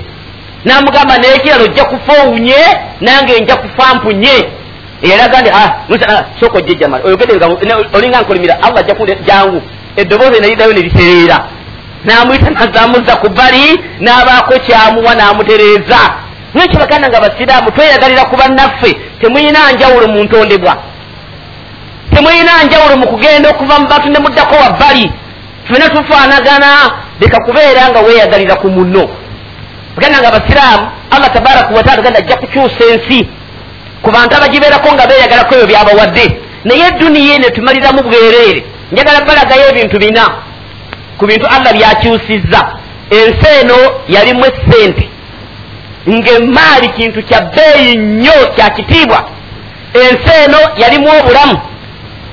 [0.64, 2.56] namugamba nekirala ojja kufa owunye
[3.00, 4.48] nange nja kufa mpunye.
[5.02, 5.70] Eraga nti ah,
[6.08, 7.04] ah, soka ojje jamala
[7.92, 9.62] olinga nkolimira allah ajja jangu
[9.96, 11.38] eddoboozi nalidayo neritereera
[12.04, 16.00] namwita nazamuza ku bali n'abaako kyamuwa n'amutereeza.
[16.54, 20.76] Nekyo baganda nga basiraamu tweyagalira ku bannaffe temuyina njawulo mu ntondebwa
[22.14, 25.12] temuyina njawulo mu kugenda okuva mu bantu ne muddako wabbali
[25.68, 26.70] fena tufaanagana
[27.20, 29.04] leka kubeera nga weeyagalira ku muno
[29.96, 33.28] baganda nga basiraamu allah tabaraka wataala ganda ajja kukyusa ensi
[34.04, 36.26] ku bantu abagibeerako nga beeyagalako ebyo byabawadde.
[36.64, 40.24] Naye duniya ene tumaliramu bwereere njagala balagayo ebintu bina.
[41.18, 42.60] Ku bintu allah byakyusizza.
[43.18, 45.08] Ensi eno yalimu essente.
[46.08, 49.20] Ngaemaali kintu kya bbeeyi nnyo kya kitiibwa.
[49.94, 51.56] Ensi eno yalimu obulamu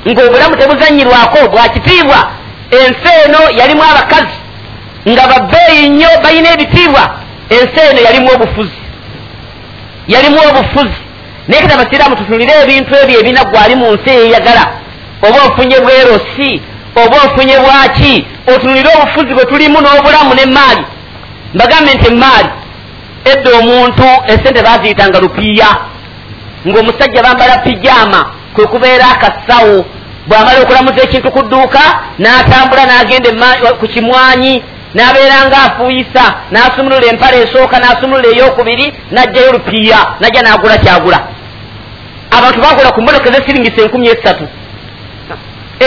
[0.07, 2.19] ng'obulamu tebuzanyirwako bwa kitiibwa
[2.71, 4.37] ensi eno yalimu abakazi.
[5.09, 7.03] Nga babbeeyi nnyo balina ebitiibwa
[7.49, 8.79] ensi eno yalimu obufuzi.
[10.07, 11.01] Yalimu obufuzi.
[11.47, 14.65] Naye kati abasiraamu tutunire ebintu ebyo ebinaggwali mu nsi eyeyagala
[15.27, 16.61] oba ofunye bwerosi
[16.95, 20.83] oba ofunye bwaki otunire obufuzi bwe tulimu n'obulamu n'emaali
[21.53, 22.49] mbagambe nti emaali
[23.31, 25.69] edda omuntu esente baziyitanga lupiiya.
[26.67, 29.85] Ng'omusajja bambala pijaama kwe kubeera akasawo
[30.27, 31.83] bw'amala okulamuza ekintu ku dduuka
[32.21, 33.29] n'atambula n'agenda
[33.79, 34.53] ku kimwanyi
[34.95, 41.19] n'abeera nga afuuyisa n'asumulula empala esooka n'asumulula eyokubiri n'ajjayo lupiiya najja n'agula kyagula.
[42.37, 44.45] Abantu bagula ku mmotoka ezesiringisa enkumi esatu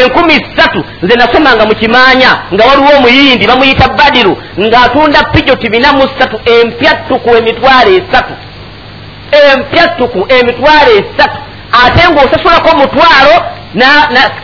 [0.01, 6.05] enkumi ssatu nze nasomanga mu kimanya nga waliwo omuyindi bamuyita badiru ng'atunda pijoti bina mu
[6.09, 8.35] ssatu empyattuku emitwalo esatu.
[9.53, 11.44] Empyattuku emitwalo esatu
[11.83, 13.35] ate ng'osasulako omutwalo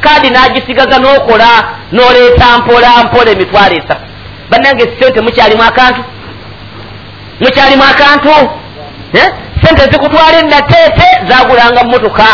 [0.01, 1.49] kaadi n'agisigaza n'okola
[1.93, 4.07] n'oleeta mpola mpola emitwalo esatu.
[4.51, 6.03] Bannange sente mukyalimu akantu
[7.41, 8.29] mukyalimu akantu
[9.13, 9.29] eh?
[9.63, 12.29] sente zikutwala enateete zagulanga mumotoka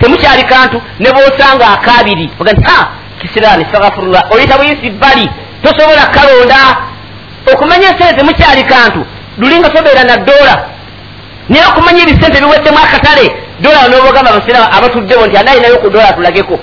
[0.00, 2.30] temukyali kantu ne bosanga akabiri
[3.20, 5.30] kisirani stagfirullah oyita buyisi bali
[5.62, 6.76] tosobola kalonda.
[7.52, 9.06] Okumanya esente temukyali kantu
[9.38, 10.68] lulinga tobeera na dola.
[11.48, 16.58] Naye okumanya ebisente biweddemu akatale dola nobagamba abasiramu abatuddebo nti anaayinayo ku dola tulageko.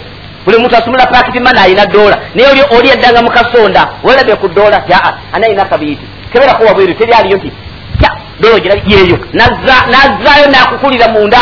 [0.46, 2.18] Buli muntu asumula pakiti mana ayina dola.
[2.36, 7.52] Naye oli eddanga mukasonda walabe ku dola aa anaayina akabiiti keberako wabweru teryaliyo nti
[8.00, 9.18] tya dola ogira yeeyo.
[9.34, 11.40] Nazzaayo nakukulira munda.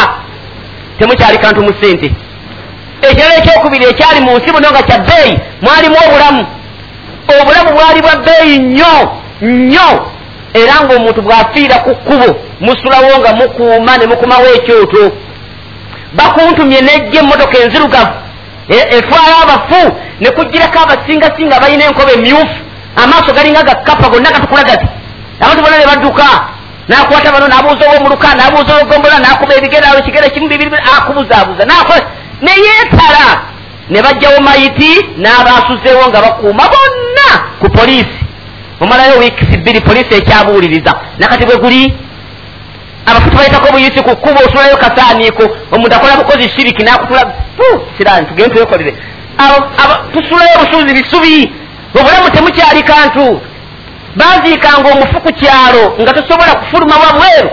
[1.00, 2.12] Temukyali kantu mu sente
[3.02, 6.46] ekirala ekyokubiri ekyali mu nsi buno nga kya bbeeyi mwalimu obulamu.
[7.42, 8.96] Obulamu bwali bwa bbeeyi nnyo
[9.42, 9.90] nnyo.
[10.54, 15.12] Era ngaomuntu bw'afiira ku kkubo musulawo nga mukuuma ne mukumawo ekyoto
[16.13, 18.13] bakuntumye nejja emmotoka enzirugavu.
[18.69, 22.60] E, etwala abafu ne kugirako abasingasinga balina enkoba emyufu
[23.04, 24.88] amaaso galinga gakkapa gonna gatukula gati.
[25.41, 26.26] Abantu bona ne badduka
[26.88, 32.06] nakwata bano nabuuza owomuluka nabuuza owogombola nakuba ebigere awo ekigere kimu bibiri akubuzaabuza nakola
[32.41, 33.26] neyeetala
[33.89, 38.19] ne bajjawo mayiti n'abasuzeewo nga bakuuma bonna ku poliisi.
[38.82, 41.93] Omalayo wiikisi bbiri poliisi ekyabuwuliriza nakati bwe guli
[43.06, 47.34] abafuti baletako obuyisi ku kkuba osulayo kasaaniiko omuntu akola bukozi shiriki nakutula
[47.98, 48.94] sirani tugende twekolere
[50.14, 51.52] tusulayo obusuuzi bisubi
[52.00, 53.42] obulamu temukyali kantu.
[54.16, 57.50] Baziikanga omufu ku kyalo nga tosobola kufuluma wabweru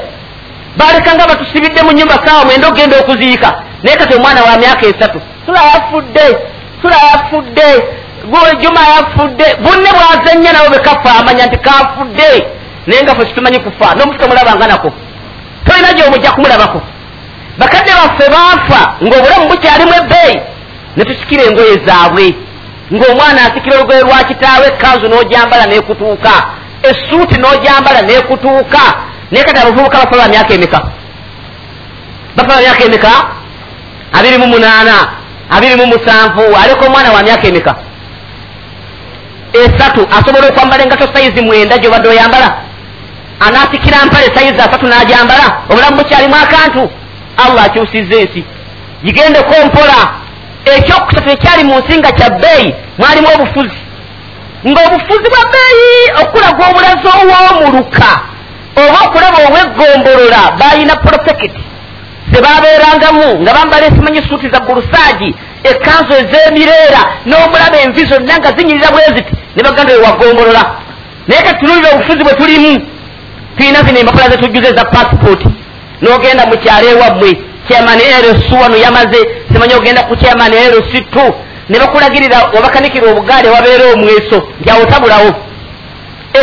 [0.76, 3.62] balekanga batusibidde mu nyumba saawa mwenda okgenda okuziika.
[3.82, 6.26] Naye kati omwana wa myaka esatu sula yafudde
[6.82, 7.68] sula yafudde
[8.60, 12.46] juma yafudde bunne bwazenya nabo bekafa amanya nti kafudde.
[12.86, 14.92] Naye nga fe situmanyi kufa nomufu tomulabanga nako
[15.66, 16.82] tolina gyomujja kumulabako.
[17.58, 20.36] Bakadde baffe baafa ngaobulamu bukyalimu ebbeeyi
[20.96, 22.34] netusikira engoye zaabwe.
[22.94, 26.32] Ng'omwana asikira olugoye lwa kitaawe ekanzu n'ojambala n'ekutuuka
[26.88, 28.82] essuuti n'ojambala n'ekutuuka
[29.30, 30.80] naye kati abavubuka bafa ba myaka emeka?
[32.36, 33.12] Bafa ba myaka emeka?
[34.12, 34.96] Abiri mu munaana
[35.50, 37.74] abiri mu musanvu aliko omwana wa myaka emeka?
[39.52, 42.48] Esatu asobola okwambala engato sayizi mwenda gyobadde oyambala
[43.40, 46.90] anasikira mpale sayizi asatu n'ajambala obulamu bukyalimu akantu.
[47.44, 48.44] Allah akyusiza ensi
[49.04, 49.98] gigendeko mpola
[50.64, 53.78] ekyokusatu ekyali mu nsi nga kya bbeeyi mwalimu obufuzi.
[54.68, 58.10] Ng'obufuzi bwa bbeeyi okulaga obulazi ow'omuluka
[58.82, 61.62] oba okulaba obwegombolola balina profekiti
[62.32, 65.34] zebabeerangamu nga bambala esimanyi suuti za bulusaagi
[65.70, 70.62] ekanzu ez'emireera n'omulaba envi zonna nga zinyirira bwe ziti ne baganda wewagombolola
[71.28, 72.72] naye katunulira obufuzi bwe tulimu
[73.56, 75.48] tulina zino empapula zetujjuza eza pasipooti
[76.02, 77.30] n'ogenda mu kyalo ewammwe
[77.68, 79.20] chairman rc wano yamaze
[79.52, 81.16] simanyi ogenda ku chairman rc t
[81.68, 85.30] ne bakulagirira wabakanikira obugaali wabeera omweso nti awo tabulawo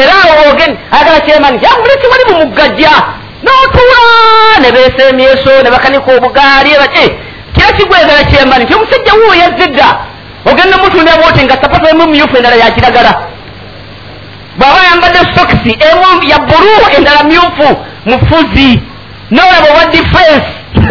[0.01, 2.93] era awo ogenda agala chairman yamuleki wali mu muggajja.
[3.43, 4.01] N'otuula
[4.61, 7.05] ne beesa emyeso ne bakanika obugaali bati
[7.53, 8.63] kira kigwegala chairman?
[8.63, 9.87] Nti omusajja wuwo yazzidda
[10.45, 13.11] ogenda mutunda bwoti nga sapatu emu myufu endala yakiragala
[14.57, 18.81] bw'aba yambadde sokisi emu ya bulu endala myufu mufuzi.
[19.31, 20.45] Nolaba owa defense.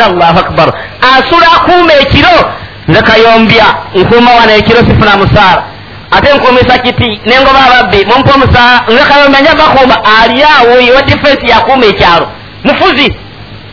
[0.05, 0.72] Allahu akbar.
[1.01, 2.53] Asula akuuma ekiro
[2.88, 5.62] nze kayombya nkuuma wano ekiro sifuna musaala.
[6.11, 9.96] Ate nkuumisa kiti nengoba ababbi mumpa omusaala nze kayombya nja bakuuma.
[10.22, 12.29] Ali awo ewa defense yakuuma ekyalo.
[12.64, 13.14] Mufuzi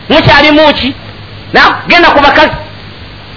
[0.08, 0.94] mukyalimuki
[1.52, 2.56] na genda ku bakazi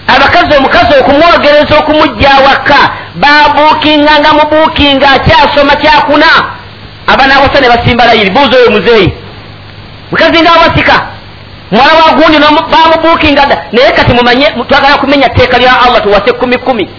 [0.07, 2.79] abakazi omukazi okumwogereza okumujja awaka
[3.15, 6.25] babuukinganga mubuukinga akyasoma kyakuna.
[7.07, 9.13] Abanaawasa ne basimba layiri buuza oyo muzeeyi.
[10.11, 11.07] Mukazi ngaawasika
[11.71, 12.37] muwala wa gundi
[12.71, 13.63] bamubuukinga dda.
[13.71, 16.89] Naye kati mumanye twagala kumenya tteeka lya allah tuwase kumi kumi.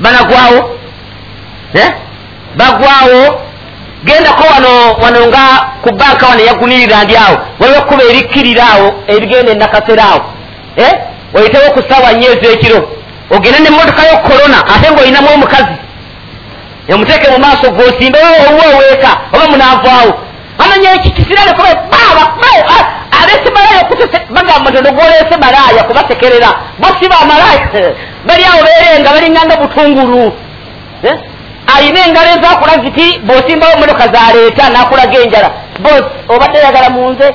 [0.00, 0.78] Banagwawo
[1.74, 1.92] eh?
[2.56, 3.40] bagwawo
[4.04, 5.44] gendako wano wano nga
[5.82, 7.38] ku banka wano eyagunirira ndi awo.
[7.60, 10.24] Waliwo ekkuba erikkirira awo erigenda enakasera awo.
[10.76, 10.92] Eh?
[11.34, 12.80] Oyitewo ku saawa nnyo ez'ekiro
[13.34, 15.76] ogende nemmotoka yo korona ate ngaolinamu omukazi.
[16.88, 20.12] Emuteeke mu maaso gwosimbe owuwe oweeka oba munaavaawo
[20.62, 22.24] amanya ekikisirale kuba baba
[23.20, 27.66] alese malaya kutese bagamba nti ogwolese malaya kubasekerera bosiba amalaya
[28.26, 30.32] bali awo berenga balinganga butungulu.
[31.02, 31.16] Eh?
[31.76, 35.50] ayina engalo ezakulaga nti bwosimbawo emotoka zaleeta nakulaga enjala
[35.84, 37.26] bos obadde yagala munze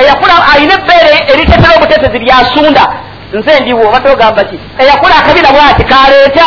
[0.00, 2.84] eyakula ayina ebbeere eritetera obutetezi lyasunda
[3.32, 6.46] nze ndiwo obadde ogamba ki eyakula akabira bwati kaleeta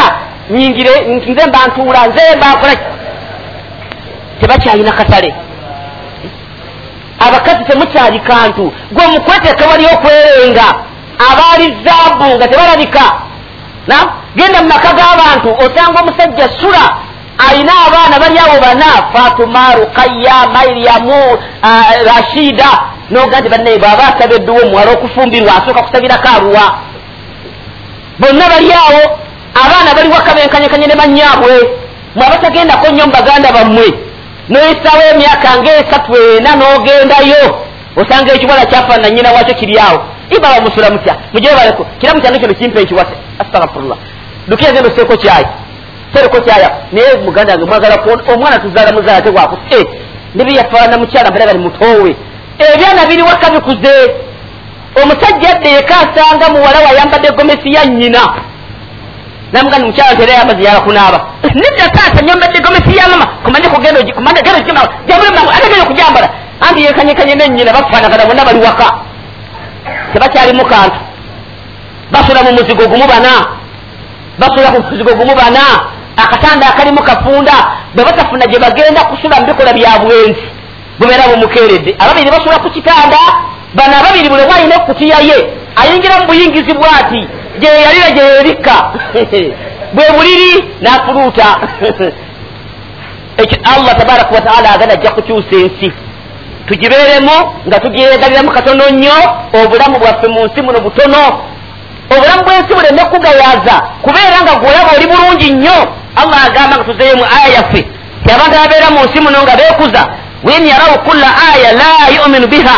[0.50, 2.74] nyingire nze mbantuula nze mbakola
[4.42, 5.36] tebakyalina katale.
[7.20, 8.74] Abakazi temukyali kantu.
[8.92, 10.66] Gwe omukweteeka wali okwerenga
[11.32, 13.06] abaali zaabu nga tebalabika.
[14.36, 16.86] Genda mu maka g'abantu osanga omusajja sula
[17.50, 21.38] ayina abaana bali awo bana fatuma rukaya mairiyamu
[22.06, 22.70] rashida
[23.12, 26.66] noga nti bannaye bwaba asabeddwa omuwala okufumbirwa asooka kusabirako aluwa
[28.20, 29.04] bonna bali awo
[29.64, 31.54] abaana bali wakabenkanyekanye ne bannyabwe.
[32.16, 33.88] Mwe abatagendako nnyo mu baganda bammwe
[34.50, 37.44] noyisawo emyaka ngaesatu ena n'ogendayo
[38.00, 40.00] osanga ekiwala kyafaanana nyina wakyo kiri awo.
[40.36, 43.16] Iba bamusula mutya mujebaleko kiramu kyange kino kimpa ekiwase?
[43.40, 43.98] Astagfirullah
[44.48, 45.48] lukira genda oseeko kyayi.
[46.14, 46.70] Tereko kyaya.
[46.92, 47.96] Naye muganda wange mwagala
[48.34, 49.58] omwana tuzaala muzaala tegwaku
[50.36, 52.16] nebyeyafaanana mukyala mbala bali mutowe
[52.60, 53.96] ebyana biri waka bikuze.
[55.04, 58.22] Omusajja adde eka asanga muwala wayambadde gomesi ya nnyina.
[59.52, 61.20] Namugandi mukyala nti era yamazi yala kunaaba
[61.62, 63.26] nedda taata nyambadde gomesi ya mama.
[63.26, 66.30] Kumanye kugenda kumanye genda kima jamulema ate genda okujambala
[66.62, 68.88] anti yekanyekanye nennyina bakufaanagana bonna bali waka.
[70.14, 71.00] Tebakyalimu kantu.
[72.12, 73.34] Basula mu muzigo gumu bana.
[74.40, 75.64] Basula ku muzigo gumu bana.
[76.18, 77.54] Akatanda akalimu kafunda.
[77.96, 80.57] Bwe batafuna gye bagenda kusula mubikola bya bwenzi
[81.00, 83.20] bubeera bumukeeredde ababiri basula ku kitanda
[83.74, 85.38] bano ababiri buli bwalina ekutiya ye
[85.76, 87.22] ayingira mu buyingizi bwati
[87.60, 88.76] gyeyalira gyeyebikka
[89.94, 91.48] bwe buliri n'afuluuta.
[93.76, 95.92] Allah tabaraka wataala agana ajja kukyusa ensi.
[96.68, 97.36] Tugibeeremu
[97.68, 99.18] nga tugyegaliramu katono nnyo
[99.54, 101.24] obulamu bwaffe mu nsi muno butono.
[102.14, 105.80] Obulamu bw'ensi buleme kugayaza kubeera nga gwolaba oli bulungi nnyo.
[106.16, 107.82] Allah agamba nga tuzeyo mu aya yaffe.
[108.24, 110.02] Ti abantu ababeera mu nsi muno nga beekuza
[110.44, 112.78] wen yarawu kulla aya la yuminu biha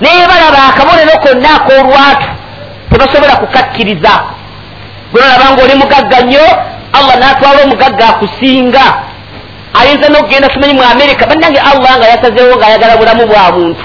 [0.00, 2.26] naye balaba akabonero konna ak'olwatu
[2.90, 4.12] tebasobola kukakkiriza
[5.12, 6.46] gwe balaba nga oli mugagga nnyo
[6.98, 8.84] allah n'atwala omugagga akusinga
[9.80, 13.84] ayinza n'okugenda simanyi mu amerika bannange allah nga yasazeewo ng'ayagala bulamu bwa muntu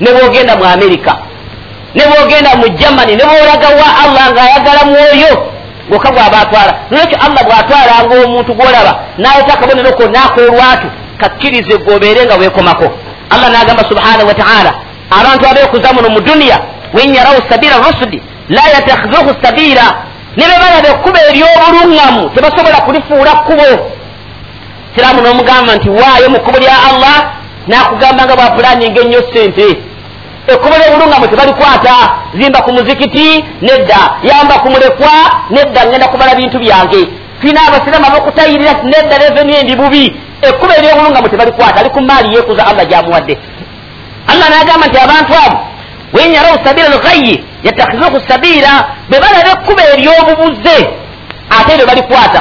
[0.00, 1.12] ne bwogenda mu amerika
[1.94, 5.32] ne bwogenda mu germany ne bwolagawa allah ng'ayagala mwoyo
[5.88, 10.88] gwoka gwaba atwala nolwekyo allah bw'atwalanga omuntu gwolaba n'ayeta akabonero konna ak'olwatu
[11.20, 12.88] kakkirize gwobeere nga weekomako.
[13.30, 14.72] Allah nagamba subhanahu wataala
[15.10, 16.58] abantu abekuza muno mu duniya
[16.94, 19.86] wenyarawo sabira rusudi la yatakhizuhu sabira
[20.36, 23.70] ne bebalaba ekkuba eryobuluŋŋamu tebasobola kulifuula kkubo.
[24.94, 27.16] Siraamu n'omugamba nti waayo mu kkubo lya allah
[27.66, 29.68] nakugamba nga bwapulaninga ennyo sente
[30.52, 31.94] ekkubo lyobuluŋŋamu tebalikwata
[32.38, 34.00] zimba ku muzikiti nedda.
[34.22, 35.14] Yamba ku mulekwa
[35.50, 37.02] nedda ngenda kubala bintu byange.
[37.40, 40.04] Tulina abasiraamu abokutayirira nedda revenu endi bubi
[40.42, 43.34] ekkubo eryobuluŋŋamu tebalikwata ali ku maali yekuza allah gyamuwadde.
[44.30, 45.58] Allah nagamba nti abantu abo
[46.12, 48.72] wenyarawo sabira lghayyi yatakhizuhu sabira
[49.08, 50.76] bwe balaba ekkuba eryobubuze
[51.56, 52.40] ate ebyo balikwata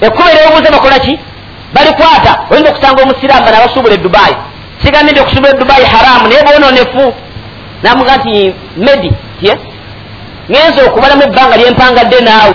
[0.00, 1.18] ekkuba eryobubuze bakola ki?
[1.74, 4.36] Balikwata oyinza okusanga omusiraamu bana abasuubula edubayi
[4.82, 7.04] sigambye nti okusuubula edubayi haramu naye bwononefu
[7.82, 9.10] namuga nti medi
[9.40, 9.54] tye
[10.50, 12.54] ngenza okubalamu ebbanga lyempangadde naawe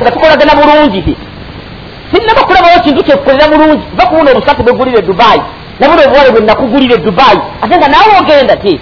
[0.00, 1.16] nga tukolagana bulungi
[2.12, 5.42] sinaba kulabawo kintu kyekukolera bulungi va kubuna obusatu bwegulira e dubayi
[5.80, 8.80] nabuna obuwale bwe nakugulira e dubayi ate nga naawe ogenda ti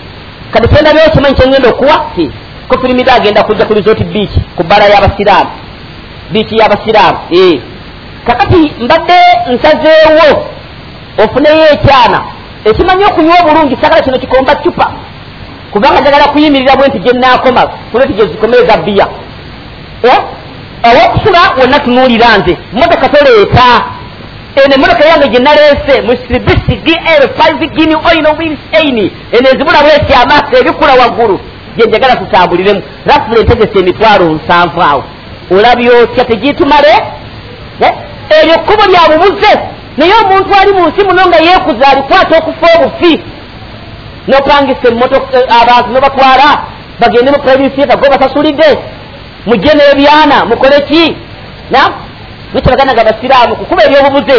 [0.53, 2.31] kati kyendabyewo kimanyi kyengenda okuwa ti
[2.69, 5.51] ko firimida agenda kujja ku resort beach ku bbala y'abasiraamu
[6.33, 7.19] biiki y'abasiraamu
[8.27, 9.19] kakati mbadde
[9.53, 10.29] nsazeewo
[11.25, 12.21] ofuneyo ekyana
[12.65, 14.87] ekimanyi okunywa obulungi sagala kino kikomba cupa
[15.73, 19.07] kubanga njagala kuyimirira bwe nti gyenakoma kuleti gyezikomeeza bbiya
[20.85, 23.85] owokusula wonna tunuulira nze motoka toleeta.
[24.65, 30.57] Eno emotoka yange gyenaleese musibisi dl 5 gini oino wils aini eno ezibula bwesi amaaso
[30.61, 31.41] ebikula waggulu.
[31.77, 32.83] Gyenjagala tutambuliremu.
[33.07, 35.05] Rafula entegesa emitwalo nsanvu awo.
[35.51, 36.95] Olabyotya tegitumale
[38.41, 39.53] eryo kkubo lyabubuze
[39.97, 43.23] naye omuntu ali mu nsi muno nga yeekuza alikwata okufa obufi.
[44.29, 44.89] Nopangisa
[45.61, 46.49] abantu nobatwala
[47.01, 48.79] bagende mu provinsi yebago basasulidde
[49.49, 51.05] mujje n'ebyana mukole ki?
[51.71, 51.81] Na
[52.55, 54.39] mukyabaganaga basiraamu kukuba ebyobubuze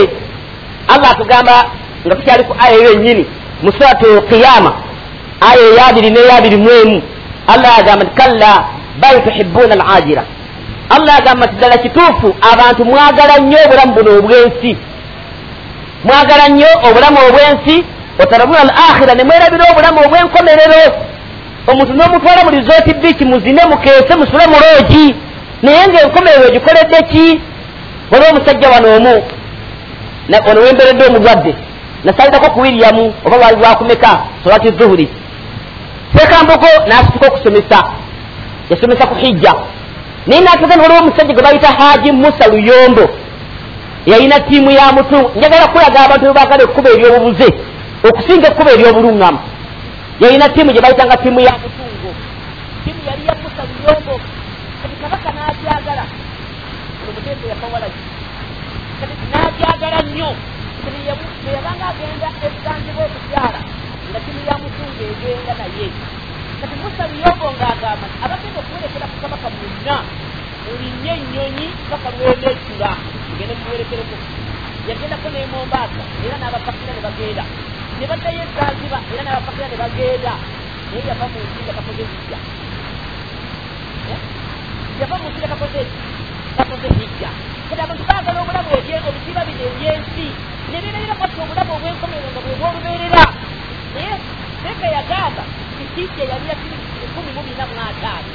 [0.93, 1.55] allah atugamba
[2.05, 3.23] nga tukyali ku aya eyo ennyini
[3.63, 4.71] mu suratu qiyama
[5.49, 6.97] aya eyabiri n'eyabiri mu emu
[7.53, 8.51] allah yagamba nti kalla
[9.01, 10.23] bal tuhibuuna al ajira
[10.95, 14.71] allah yagamba nti ddala kituufu abantu mwagala nnyo obulamu buno obwensi.
[16.03, 17.75] Mwagala nnyo obulamu obwensi
[18.23, 20.81] otarabuna al akhira ne mwerabira obulamu obwenkomerero
[21.67, 25.15] omuntu n'omutwala mu rizooti biiki muzine mukeese musule muloogi.
[25.63, 27.41] Naye ngaenkomerero egikoledde ki?
[28.11, 29.23] Waliwo omusajja wano omu
[30.49, 31.55] ono wemberedde omulwadde.
[32.03, 35.09] Nasalitako ku wiriyamu oba lwali lwakumeka solati zuhuri
[36.15, 37.83] sekambuko nasituka okusomesa.
[38.69, 39.53] Yasomesa ku hijja.
[40.27, 43.09] Naye natugana waliwo omusajja gwe bayita haji musa luyombo.
[44.05, 45.31] Yalina tiimu ya mutu.
[45.35, 47.47] Njagala kulaga abantu bebagala ekkuba eryobubuze
[48.03, 49.39] okusinga ekkuba eryobuluŋŋamu
[50.19, 52.11] yalina tiimu gye bayitanga tiimu ya mutungo
[52.83, 54.15] tiimu yali ya musa luyombo
[54.81, 56.05] kati kabaka nagyagala
[57.07, 58.01] omutembe yakawalaki
[58.99, 60.29] kati nagyagala nnyo
[61.47, 63.59] eyabanga agenda ebuganjibwa okubyala
[64.09, 65.87] nga tiimu ya mutungo egenda naye
[66.59, 69.95] kati musa luyombo ngaagamba abagenda okuwerekera ku kabaka mwonna
[70.63, 72.91] mulinye ennyonyi paka lweneekula
[73.33, 74.15] ngende muwerekereko
[74.87, 77.43] yagendako nemombasa era n'abapakira ne bagenda
[77.99, 80.33] ne baddayo ezanziba era n'abapakira ne bagenda
[80.89, 82.39] naye yava mu nsi nga kakoze hijja
[84.99, 85.81] yava mu nsi nga kakoze
[86.57, 87.29] kakoze hijja
[87.69, 88.69] kati abantu baagala obulamu
[89.09, 90.27] obuziba bino ebyensi.
[90.71, 93.23] Ne beerera kati obulamu obwenkomerero nga bwebwolubeerera
[93.93, 94.13] naye
[94.61, 95.43] seka yagamba
[95.95, 98.31] hijja yali yakiri ekumi mu bina mu ataano.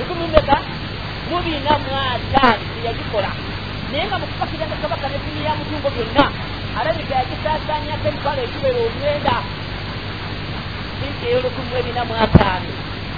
[0.00, 0.56] Ekumi mumeka
[1.28, 3.30] mu bina mu ataano teyagikola
[3.90, 6.24] naye nga mukupakiranga kabaka nefimu ya mutungo byonna
[6.78, 9.36] alabika yakisaasanyako emitwalo ekiwera omwenda.
[11.00, 12.70] Hijja ey'olukumi mu ebina mu ataano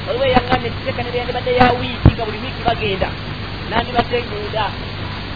[0.07, 3.09] waliwo eyaŋŋamye ekiteeka ne beyandibadde ya wiiki nga buli wiiki bagenda.
[3.70, 4.64] Nandibadde ngenda.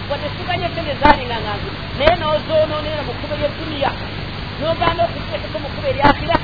[0.08, 3.90] Wadde siganye sente zalingaŋanzi naye nozoononera mu kkubo lyeduniya
[4.60, 6.36] nogaana okuteekeko mu kkubo eryakira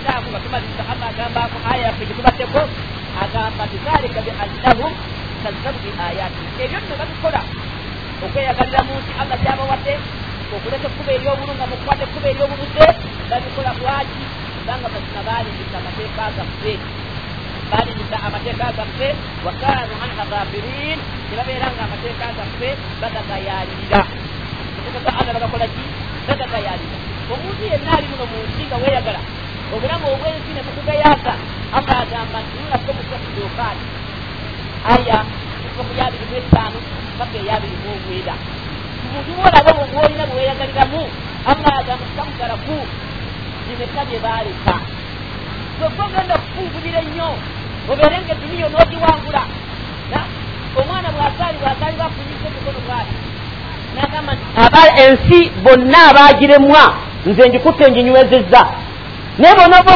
[0.00, 2.60] kitaabu nga tumaliza allah agambako aya yaffe gyetubaddeko
[3.22, 4.92] agamba nti zalika biannahum
[5.42, 7.40] kazzabu bi ayatina ebyo nno babikola
[8.24, 9.94] okweyagalira mu nsi allah gyabawadde
[10.56, 12.86] okuleta ekkuba eryobulunga mukwata ekkuba eryobubuze
[13.30, 14.22] babikola bwaki
[14.56, 16.72] kubanga mazima baalingisa amateeka gaffe
[17.70, 19.08] baalingisa amateeka gaffe
[19.46, 20.98] wakanu anha ghafirin
[21.28, 22.68] tebabeera nga amateeka gaffe
[23.00, 24.00] bagagayalirira
[24.58, 25.84] amateeka ga allah bagakola ki
[26.26, 26.96] bagagayalira
[27.32, 29.20] omuntu yenna ali muno mu nsi nga weeyagala
[29.74, 31.32] obulamu obwensi ne mukugayaasa
[31.78, 33.84] allah agamba nti nulako musatudokaani
[34.92, 35.18] aya
[35.76, 35.92] kuva mu
[36.40, 36.78] etaano
[37.18, 38.34] paka eyabiri mu omwenda
[39.10, 41.00] omuntu bwolaba bwolina bweweyagaliramu
[41.50, 42.76] allah agamba kikamugalaku
[43.66, 44.74] bimeka bye baaleka.
[45.78, 47.28] Gwegwe ogenda okufungulira ennyo
[47.90, 49.42] obeere nga eduniya onoogiwangula
[50.78, 53.14] omwana bwazaalibwa azaalibwa afunyisa emikono bwati.
[53.96, 56.82] Nagamba nti ensi bonna abaagiremwa
[57.26, 58.62] nze njikutte nginywezezza
[59.38, 59.94] naye bona oba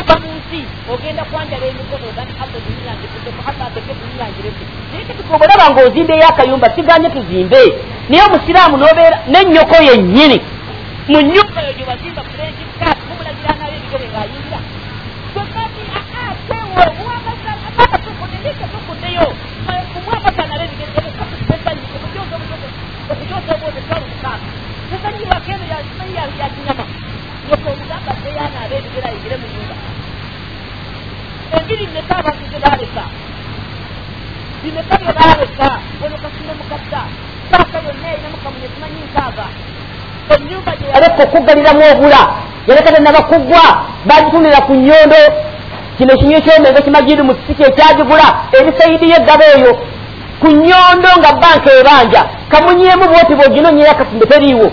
[0.93, 7.09] ogenda kwanjala emikono ogani alla duniyanjekudeko alla ateke duniyanjireke naye ketuka obalaba ng'ozimbeyo akayumba siganye
[7.15, 7.61] tuzimbe
[8.09, 10.39] naye omusiraamu n'obeera n'ennyoko yennyini
[11.11, 14.59] mu nyumba eyo gyewazimba furenki kat mumulagira nayo ebigere ng'ayingira
[15.33, 19.27] gwekati atewo obuwamaka tukudde ndike tukuddeyo
[19.93, 22.69] kumwamakanala ebigere ebikatukubesanyi okujooza obujoozi
[23.13, 24.49] okujooza obwozi etalu mukaaga
[24.89, 25.65] tesanyibwako eno
[26.41, 26.85] yakinyama
[27.51, 29.47] yoka omugamba teyana aba ebigere ayigire mu
[31.59, 33.05] enjiri mmeka abantu ze baaleka
[34.63, 35.69] bimeka bye baaleka
[36.05, 37.01] ono kasino mukadda
[37.51, 39.47] saaka yonna erinamu kamunye tumanyi nkaaga
[40.35, 42.23] enyumba gye aleka okuggaliramu obula
[42.69, 43.65] yaleka tennabakugwa
[44.09, 45.21] bagitundira ku nnyondo
[45.97, 48.27] kino ekinywa ekyomengo kimagiri mu kisiki ekyagigula
[48.59, 49.73] ebisaidi yeggaba eyo.
[50.41, 54.69] Ku nnyondo nga banka ebanja kamunyemu bwoti bwoginonyeyo akasimbe teriiwo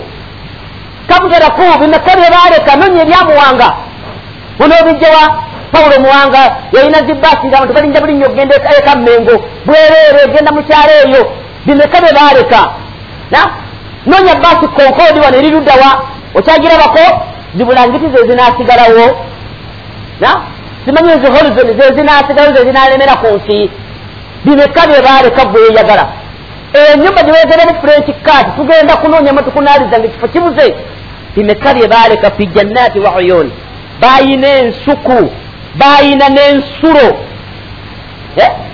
[1.08, 3.68] kamuteraku bimeka bye baleka nonya ebyamuwanga
[4.58, 5.24] bunoobijjawa
[5.72, 6.42] pawulo muwanga
[6.72, 9.34] yalina zibaasi nga abantu balinja bulinnya okugenda eka mmengo.
[9.66, 11.22] Bwereere egenda mu kyalo eyo
[11.66, 12.60] bimeka bye baleka
[14.06, 16.02] nonya baasi konkoodi wano eriruddawa
[16.34, 17.04] okyagirabako
[17.56, 19.06] zibulangiti ze zinaasigalawo
[20.84, 23.70] simanyi ezi horizon ze zinaasigalawo ze zinalemera ku nsi
[24.44, 26.06] bimeka bye baleka bweyagala
[26.72, 30.74] enyumba gyewegeremu french kat tugenda kunonyamu tukunaaliza nga ekifo kibuze
[31.34, 33.50] bimeka bye baleka fi jannati wa uyun
[34.00, 35.30] bayina ensuku
[35.74, 37.16] bayina n'ensulo.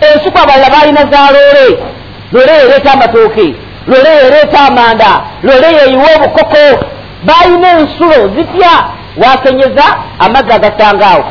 [0.01, 1.79] Ensuku abalala bayina za loole.
[2.33, 3.55] Loole ereeta amatooke.
[3.87, 5.23] Loole ereeta amanda.
[5.43, 6.85] Loole yeyiwa obukoko.
[7.25, 8.75] Bayina ensulo zitya?
[9.17, 9.85] Wakenyeza
[10.19, 11.25] amazzi agasangaawo.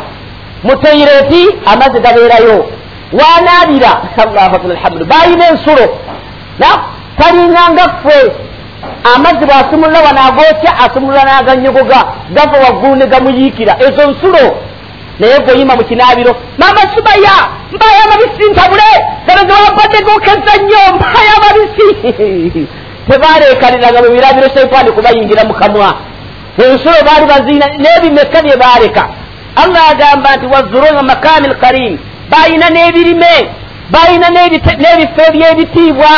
[0.64, 2.70] Mutoireti amazzi gabeerayo.
[3.14, 4.02] Wanaabira.
[4.18, 5.06] Alhamdu.
[5.06, 6.00] Bayina ensulo.
[7.18, 8.32] Talinganga ffe.
[9.16, 12.06] Amazzi bw'asumulula wanaagokya asumulula n'aganyogoga.
[12.30, 13.76] Gava waggulu ne gamuyiikira.
[13.80, 14.58] Ezo nsulo
[15.20, 17.36] naye gweoyima mu kinaabiro mama subaya
[17.72, 18.90] mbaya amabisi ntabule
[19.28, 21.88] gano gewabadde gokeza nnyo mbaya amabisi.
[23.08, 25.94] Tebaleekaniraga mu birabiro shaitaani kubayingira mu kamwa.
[26.58, 29.04] Ensulo baali baziina n'ebimeka bye baaleka.
[29.64, 31.98] Allah agamba nti wazuruna makami lkarim
[32.30, 33.34] bayina n'ebirime
[33.90, 36.14] bayina n'ebifo ebyebitiibwa.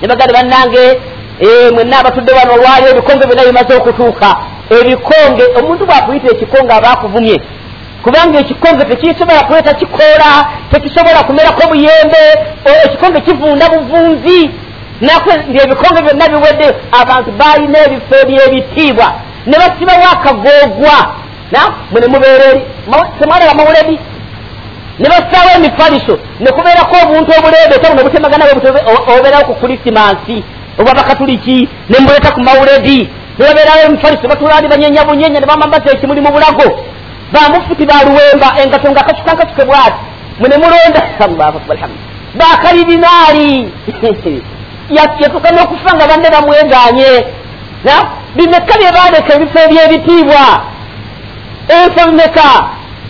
[0.00, 1.00] Ne baganda bannange
[1.74, 4.30] mwenna abatudde wano olwali ebikonge byonna bimaze okutuuka.
[4.70, 7.36] Ebikonge omuntu bwakuyita ekikonge aba akuvumye
[8.04, 10.30] kubanga ekikonge tekisobola kuleeta kikoola
[10.72, 12.22] tekisobola kumerako buyembe
[12.84, 14.50] ekikonge kivunda buvunzi.
[15.00, 16.66] Nakwe ndi ebikonge byonna biwedde
[17.00, 19.12] abantu balina ebifo ebyebitiibwa
[19.46, 20.96] ne basibawo akagoogwa
[21.90, 22.62] mwe ne mubeera eri
[23.18, 23.98] temwalaba mawuledi?
[24.98, 28.44] Ne basaawo emifaliso ne kubeerako obuntu obuleebeeta buno butemagana
[29.18, 30.44] obeerawo ku krisimansi
[30.78, 33.08] oba bakatuliki ne mbuleeta ku mawuledi.
[33.38, 36.84] Ne babeerawo emifaliso batulandi banyenya bunyenya ne bamambaza ekimuli mu bulago
[37.32, 40.00] bamufuti baluwemba engato nga kasuka nkasuke bwati
[40.38, 41.98] mwe ne mulonda allahu akbar alhamdu
[42.34, 43.72] bakalibinaali
[45.22, 47.12] yatuka n'okufa nga banne bamweganye
[48.36, 50.44] bimeka bye baleka ebifo ebyebitiibwa
[51.68, 52.48] ebifo bimeka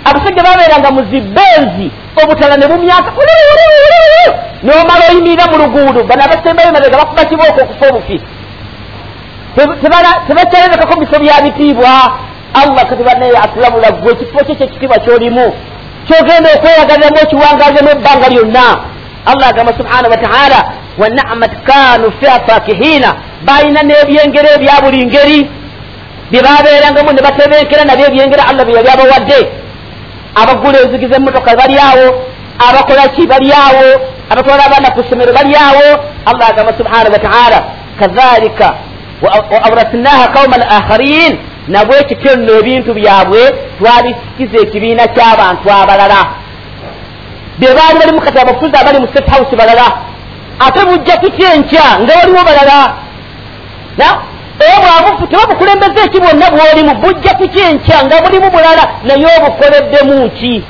[0.05, 1.89] abasajja babeeranga mu zibenzi
[2.21, 3.11] obutala ne bumyaka
[4.63, 8.21] n'omala oyimirira mu luguudo bano abasembayo mabega bakuba kibooko okufa obufi
[10.27, 11.93] tebakyarebekako mu bifo bya bitiibwa
[12.55, 15.47] allah kati banaye atulabula gwe ekifo kyo kyekitiibwa kyolimu.
[16.07, 18.67] Kyogenda okweyagaliramu okiwangazemu ebbanga lyonna.
[19.27, 20.59] Allah agamba subhanahu wataala
[20.99, 25.41] wanamat kanu fiha fakihiina balina n'ebyengero ebya buli ngeri.
[26.31, 29.41] Bye babeerangamu ne batebenkera nabyo ebyengero allah bye yali abawadde.
[30.35, 32.07] Abagula enzigiza emmotoka bali awo
[32.69, 33.87] abakola ki bali awo
[34.31, 35.87] abatwala abaana ku ssomero bali awo.
[36.27, 37.59] Allah agamba subhanahu wataala
[38.01, 38.75] kadhalika
[39.23, 41.39] waawrasnaha qauman akharin
[41.69, 43.43] nabwekityo nno ebintu byabwe
[43.79, 46.21] twabisikiza ekibiina ky'abantu abalala.
[47.59, 49.87] Bye baali bali mukati abafuzi abali mu state house balala.
[50.67, 52.79] Ate bujja kutya enkya nga waliwo balala?
[54.61, 56.95] Oba bwabufu tebabukulembeza eki bwonna bwolimu?
[56.95, 60.65] Bujja kutya enkya nga bulimu bulala naye obukoleddemu ki?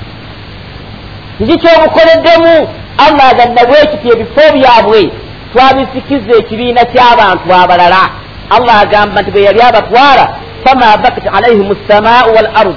[1.40, 2.68] Nki kyobukoleddemu?
[3.06, 5.10] Allah aganda bwekiti ebifo byabwe
[5.52, 8.02] twabisikiza ekibiina ky'abantu abalala
[8.56, 10.24] allah agamba nti bwe yali abatwala
[10.64, 12.76] fama bakat alaihim ssamau wal ard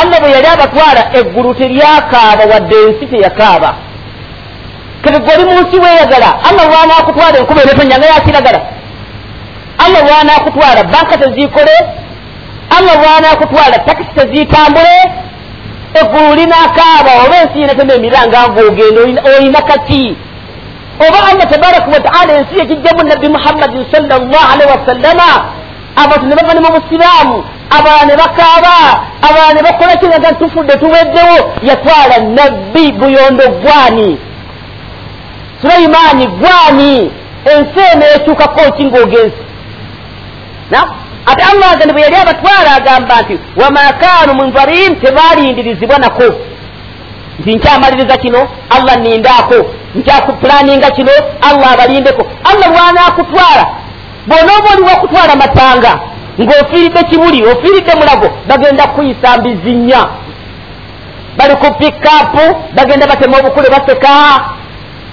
[0.00, 3.70] allah bwe yali abatwala eggulu teryakaaba wadde ensi teyakaaba
[5.04, 8.60] kati gwoli mu nsi weeyagala allah lwanakutwala enkuba enetonya nga yakiragala
[9.84, 11.76] allah lwanakutwala banka tezikole
[12.76, 14.96] allah lwanakutwala takisi tezitambule
[16.00, 19.00] eggulu linakaaba oba ensi yenetema emiranga ngaogenda
[19.36, 20.16] olina kaki
[21.00, 25.30] oba allah tabaraka wataala ensi yekijjamu nabbi muhammadin salllah alaihi wasallama
[25.96, 27.44] abantu ne bava ne mu busiraamu
[27.78, 28.76] abalala ne bakaaba
[29.22, 34.18] abalala ne bakola kiraga ntufudde tuweddewo yatwala nabbi buyondo gwani.
[35.62, 37.10] Sulaimaani gwani
[37.44, 39.42] ensi eno ekyukako ki ngaogenzi
[41.26, 46.24] ate allah agandi bwe yali abatwala agamba nti wama kaanu munzarin tebalindirizibwa nako
[47.40, 49.54] nti nkyamaliriza kino allah nindaako
[49.94, 51.12] nkyakupulaninga kino
[51.48, 52.22] allah abalindeko.
[52.50, 53.64] Allah lwanakutwala
[54.26, 55.92] bona oba oli wakutwala matanga
[56.40, 60.06] ng'ofiiridde kibuli ofiiridde mulago bagenda kuyisa mbizinya
[61.36, 64.14] bali ku pikapu bagenda batema obukule baseka.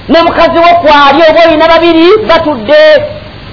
[0.10, 2.84] Ne mukazi wo kwali oba olina babiri batudde.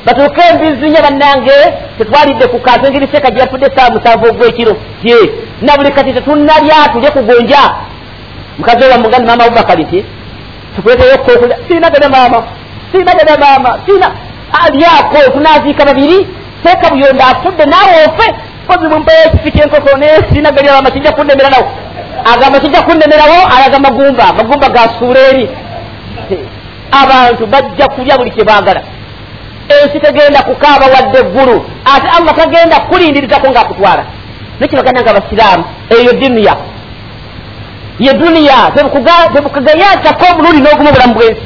[0.07, 1.59] Batuuke embizinya bannange
[1.99, 4.77] tetwalidde ku kantu engeri seeka gye yafudde saa musanvu ogwekiro.
[5.03, 5.16] Tye
[5.62, 7.74] na buli kati tetunnalya tulye kugonja.
[8.59, 10.05] Mukazi we bamugandi maama abubakari ti
[10.77, 12.43] tukuleteyo kokulya siinagada maama
[12.93, 14.11] siinagada maama siina
[14.64, 16.27] alyako tunaziika babiri
[16.62, 18.35] seeka buyonda afudde naawe ofe.
[18.66, 21.66] Kozi mumpeyo ekifi kyenkoko naye siinagalya maama kijja kunnemera nawo
[22.33, 24.33] agamba kijja kunnemerawo alaga magumba.
[24.33, 25.51] Magumba gasuula eri
[26.93, 28.83] abantu bajja kulya buli kyebaagala
[29.68, 34.05] ensi tegenda kukaaba wadde eggulu ate allah tagenda kulindirizako ngaakutwala
[34.61, 36.57] nekibaganda nga basiraamu eyo duniya
[37.99, 38.59] ye duniya
[39.34, 41.44] tebukugayazako omulundi n'ogumu obulamu bwensi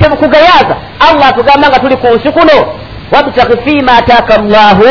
[0.00, 0.76] tebukugayaza
[1.08, 2.56] allah atugamba nga tuli ku nsi kuno
[3.12, 4.90] wabtaki fima ataaka llahu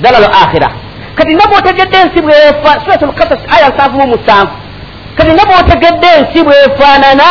[0.00, 0.68] dalal akhira
[1.14, 4.52] kati nga bwotegedde ensi bwefa suratulkasas aya nsanvu mu musanvu
[5.16, 7.28] kati nga bwotegedde ensi bwefaanana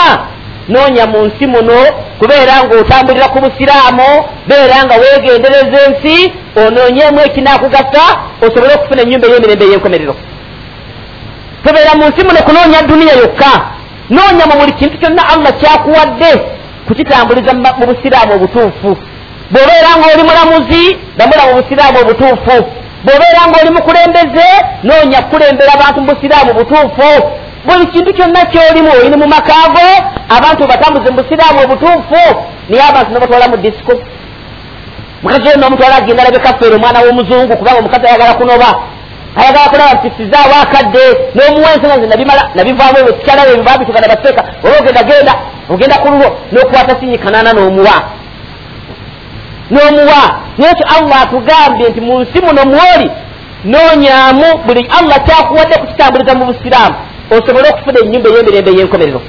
[0.69, 1.79] noonya mu nsi muno
[2.19, 4.09] kubeera ng'otambulira ku busiraamu
[4.47, 6.15] beera nga weegendereza ensi
[6.65, 8.03] onoonyemu ekinakugasa
[8.45, 10.15] osobole okufuna ennyumba ey'emirembe ey'enkomerero
[11.63, 13.51] tobeera mu nsi muno kunoonya duniya yokka.
[14.09, 16.31] Noonya mu buli kintu kyonna allah kyakuwadde
[16.87, 18.91] kukitambuliza mu busiraamu obutuufu.
[19.51, 20.83] Bw'obeera ng'oli mulamuzi
[21.17, 22.55] lamula mu busiraamu obutuufu.
[23.05, 24.47] Bw'obeera ng'oli mukulembeze
[24.83, 27.09] noonya kukulembera abantu mu busiraamu butuufu
[27.65, 29.87] buli kintu kyonna kyolimu olini mu makaago
[30.37, 32.21] abantu batambuze mu busiraamu obutuufu
[32.69, 33.93] naye abantu nebatwala mu disiko
[35.23, 38.69] mukazi yo nomutwala agenda alabe kafeero omwana w'omuzungu kubanga omukazi ayagala kunoba
[39.39, 41.03] ayagala kulaba mpisizawo akadde
[41.35, 44.41] n'omuwa ensonga nze nabimala nabivaamu ebyo sikyalawo ebyo babitugana bateeka.
[44.63, 45.33] Oba ogenda genda
[45.69, 47.95] ogenda ku lulwo n'okukwata sinyi kanaana n'omuwa
[49.71, 50.21] n'omuwa
[50.57, 53.07] nayekyo allah atugambye nti mu nsi muno mwoli
[53.71, 56.95] noonyamu buli allah kyakuwadde kukitambuliza mu busiraamu
[57.31, 59.21] osobole okufuna enyumba ey'emirembe ey'enkomerero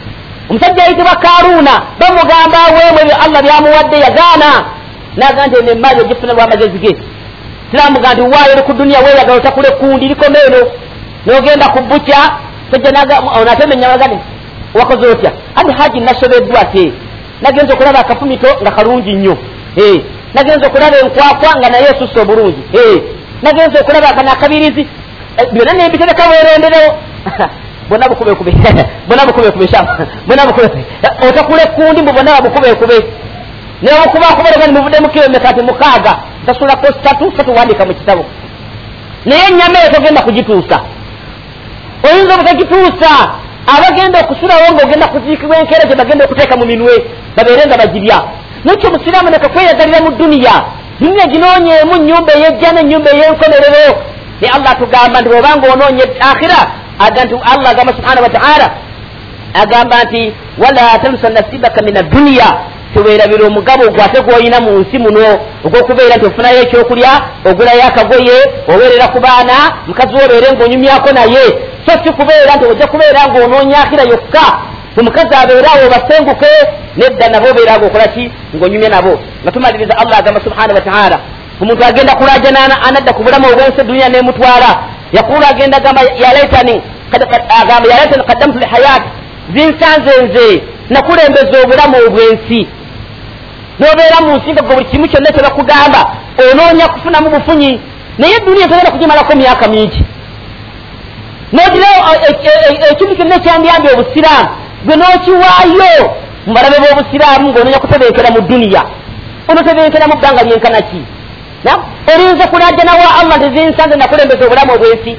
[0.50, 4.50] omusajja ayitibwa karuuna bamugamba aweemu ebyo allah byamuwadde yagaana.
[5.16, 6.92] Naga nti eno emaali ogifuna lwamagezi ge
[7.72, 10.60] siramuga nti waayo ku duniya weeyagala otakula ekkundi likoma eno.
[11.26, 12.20] N'ogenda ku bukya
[12.70, 14.18] sajja ono atemenya magane
[14.74, 15.32] wakoze otya?
[15.56, 16.92] Ati haji nasobeddwa te
[17.42, 19.36] nagenza okulaba akafumito nga kalungi nnyo.
[20.34, 22.62] Nagenza okulaba enkwakwa nga naye esusse obulungi.
[23.42, 24.86] Nagenza okulaba akana akabirizi
[25.38, 26.90] eh, byonna nembitereka weerenderewo
[27.88, 28.52] bonna bukubekube
[29.08, 29.66] bonna bukubekube
[30.26, 30.68] bonna bukube
[31.28, 32.96] otakula ekkundi mbu bonna babukubekube
[33.82, 36.12] newokubakubalega nimuvuddemu kilomita mukaaga
[36.46, 38.24] tasulako satu satuwandika mu kitabo.
[39.24, 40.80] Naye enyama eyo togenda kugituusa.
[42.06, 43.10] Oyinza obutagituusa?
[43.66, 46.94] Abagenda okusulawo ngaogenda kuziikibwa enkeera gye bagenda okuteeka mu minwe
[47.36, 48.18] babeere nga bagirya
[48.64, 50.54] nakyo omusiraamu neka kweyagalira mu duniya.
[51.00, 53.86] Duniya ginoonyeemu nyumba eyejja nenyumba ey'enkomerero
[54.40, 56.60] ne allah tugamba nti bwobanga onoonye akhira
[56.98, 58.66] aga nti allah agamba subhanahu wataala
[59.62, 62.48] agamba nti wala tansa nasibaka min adduniya
[62.94, 65.26] teweerabira omugabo gwate gwolina mu nsi muno.
[65.64, 67.12] Ogwokubeera nti ofunayo ekyokulya
[67.48, 68.36] ogulayo akagoye
[68.70, 71.44] oweerera ku baana mukazi wo obeere ngaonyumyako naye.
[71.86, 74.44] So si kubeera nti ojja kubeera ngaonoonya akira yokka
[74.98, 76.52] omukazi abeerawo basenguke
[76.96, 78.24] nedda nabo obeera nga okola ki?
[78.56, 79.12] Ngaonyumya nabo.
[79.42, 81.18] Nga tumaliriza allah agamba subhanahu wataala
[81.62, 84.70] omuntu agenda kulajana anadda ku bulamu obwensi eduniya nemutwala.
[85.12, 86.82] Yakulu agenda agamba yalaitani
[87.62, 89.08] agamba yalaitani kaddamtu lihayati
[89.54, 92.68] zinsanze nze nakulembeza obulamu obwensi
[93.82, 96.00] nobeera mu nsi nga gwe buli kimu kyonna kyebakugamba
[96.50, 97.80] onoonya kufunamu bufunyi
[98.18, 100.00] naye eduniya togenda kugimalako myaka mingi.
[101.52, 102.00] Nogirawo
[102.90, 104.48] ekintu kyonna ekyandyambye obusiraamu
[104.86, 105.92] gwe n'okiwaayo
[106.46, 108.82] mubalabe b'obusiraamu ng'onoonya kutebenkera mu duniya.
[109.50, 111.00] Onotebenkera mu bbanga lyenkanaki
[112.14, 115.12] olinza kulajanawa allah tezinsanze nakulembeza obulamu obwensi?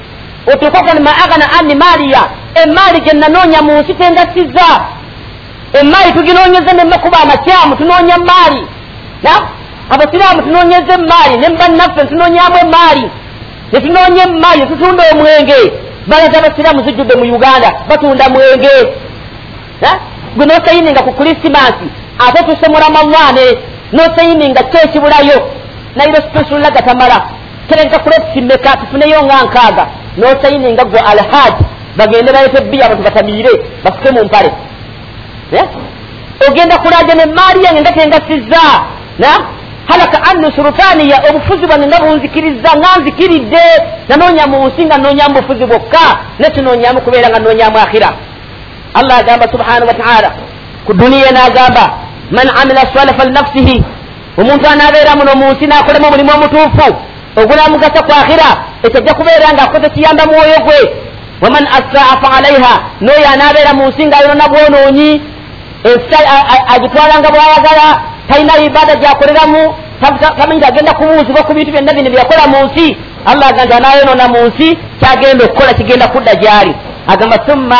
[0.51, 2.21] Otuukakani ma agana anni maaliya?
[2.63, 4.67] Emaali gye nanoonya mu nsi tengasiza
[5.73, 8.67] emaali tuginoonyeza nemakuba amakyamu tunoonya maali
[9.89, 13.11] abasiraamu tunoonyeza emaali nembannaffe netunoonyamu emaali
[13.71, 15.73] netunoonya emaali netutunda omwenge.
[16.07, 18.75] Balaza abasiraamu zijjudde mu uganda batunda mwenge.
[20.35, 21.87] Gwe nosayininga ku krisimansi
[22.25, 23.45] ate tuse mu ramalwane
[23.93, 25.37] nosayininga kyekibulayo
[25.95, 27.17] nairo spesulaga tamala.
[27.69, 29.87] Tereka kulesimeka tufuneyo nga nkaaga.
[30.17, 31.63] Nosayininga gwe alhaji
[31.97, 33.51] bagende balete bbiya abantu batamiire
[33.83, 34.51] basuke mu mpale
[36.47, 38.63] ogenda kulaja nemaali yange nga tengasiza
[39.87, 43.65] halaka annu surutaniya obufuzi bwange nga bunzikiriza nga nzikiridde.
[44.09, 46.05] Nanoonya mu nsi nga noonyamu bufuzi bwokka.
[46.39, 48.09] Nesinonyamu kubeera nga noonyamu akhira.
[48.93, 50.29] Allah agamba subhanahu wataala
[50.85, 51.85] ku duniya nagamba
[52.31, 53.83] man amila sala falinafsihi
[54.37, 56.87] omuntu anabeera muno mu nsi nakolemu omulimu omutuufu
[57.41, 58.49] ogunamugasa ku akhira
[58.83, 60.79] ekyo ajja kubeera nga akoze kiyamba mwoyo gwe.
[61.41, 65.21] Waman assaa fa alaiha noyo anabeera mu nsi nga ayonona bwonoonyi
[65.83, 66.15] ensi
[66.75, 67.87] agitwalanga bwayagala
[68.29, 69.75] talina ibada gyakoleramu
[70.37, 74.39] tamanyi agenda kubuuzibwa ku bintu byonna bino byakola mu nsi allah aga nti anayonona mu
[74.47, 74.67] nsi
[74.99, 76.73] kyagenda okukola kigenda kudda gyali.
[77.07, 77.79] Agamba summa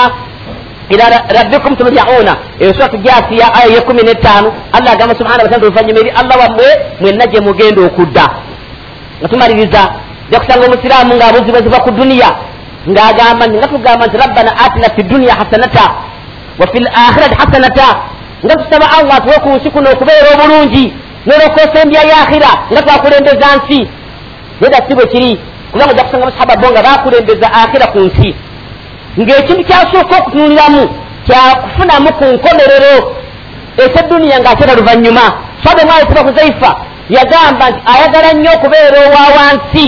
[0.90, 1.06] ila
[1.38, 2.34] rabbikum turjauna.
[2.60, 6.68] Eyo suratu jasiya aya yekumi netaano allah agamba subhana wataala oluvanyuma eri allah wammwe
[7.02, 8.26] mwenna gye mugenda okudda.
[9.20, 9.82] Nga tumaliriza
[10.32, 12.30] ja kusanga omusiraamu ng'abuzibwazibwa ku duniya
[12.90, 15.86] ng'agamba nga tugamba nti rabbana atina fi duniya hasanata
[16.60, 17.90] wa fi lakhirati hasanata
[18.46, 20.94] nga tusaba allah tuwe ku nsi kuno okubeera obulungi
[21.26, 23.80] nolokoosa embya yakhira nga twakulembeza nsi.
[24.62, 25.40] Neda si bwe kiri
[25.72, 28.30] kubanga ja kusanga masahaba bo nga bakulembeza akhira ku nsi.
[29.20, 30.84] Ng'ekintu kyasooka okutunuliramu
[31.26, 32.96] kyakufunamu ku nkomerero
[33.84, 35.26] ekyeduniya ng'akyera luvannyuma.
[35.64, 36.72] Sabe mwayitibwa huzaifa
[37.10, 39.86] yagamba nti ayagala nnyo okubeera owa wansi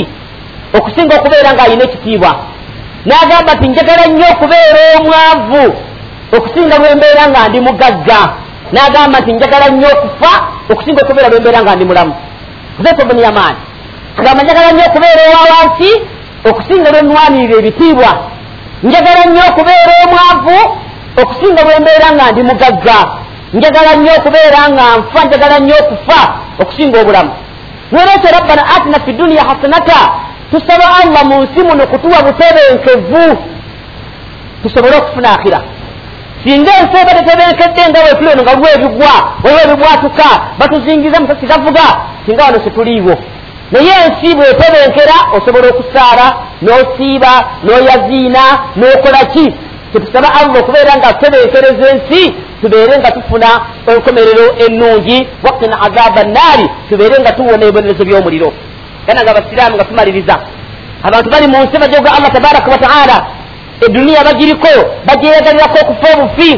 [0.78, 2.32] okusinga okubeera ng'alina ekitiibwa.
[3.06, 5.64] N'agamba nti njagala nnyo okubeera omwavu
[6.38, 8.22] okusinga lwembeera nga ndi mugagga
[8.74, 10.32] n'agamba nti njagala nnyo okufa
[10.72, 12.14] okusinga okubeera lwembeera nga ndi mulamu.
[12.78, 13.60] Huzaifa buni yamaani.
[14.20, 15.92] Agamba njagala nnyo okubeera owa wansi
[16.50, 18.12] okusinga lwenwanirira ebitiibwa.
[18.84, 20.60] Njagala nnyo okubeera omwavu
[21.22, 23.00] okusinga bwembeera nga ndi mugagga.
[23.54, 26.20] Njagala nnyo okubeera nga nfa njagala nnyo okufa
[26.62, 27.32] okusinga obulamu.
[27.92, 30.00] Nolwekyo rabbana atina fi duniya hasanata
[30.52, 33.26] tusaba allah mu nsi muno kutuwa butebenkevu.
[34.62, 35.60] Tusobole okufuna akhira
[36.46, 40.30] singa ensi eba tetebenkedde nga wetuli eno nga lw ebigwa waliwo ebibwatuka
[40.60, 41.86] batuzingiza musasi gavuga
[42.26, 43.16] singa wano situliiwo
[43.72, 46.28] naye ensi bwetebenkera osobola okusaara
[46.64, 47.34] n'osiiba
[47.64, 48.44] n'oyaziina
[48.78, 49.46] n'okola ki?
[49.94, 52.22] Tetusaba allah okubeera nga tutebenkereza ensi
[52.62, 53.50] tubeere nga tufuna
[53.92, 58.50] enkomerero ennungi waktina azaba naari tubeere nga tuwona ebibonerezo by'omuliro.
[59.08, 60.36] Gana nga abasiraamu nga tumaliriza.
[61.08, 63.18] Abantu bali mu nsi bajoga allah tabaraka wataala
[63.82, 64.74] eduniya bagiriko
[65.08, 66.52] bagyeyagalirako okufa obufi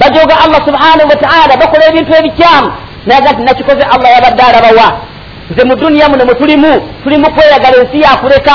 [0.00, 2.68] bajoga allah subhanahu wataala bakola ebintu ebikyamu
[3.06, 4.88] nayaga nti nakikoze allah yabadde alabawa
[5.50, 6.34] nze mu duniya muno mwe
[7.04, 8.54] tulimu kweyagala ensi yakuleka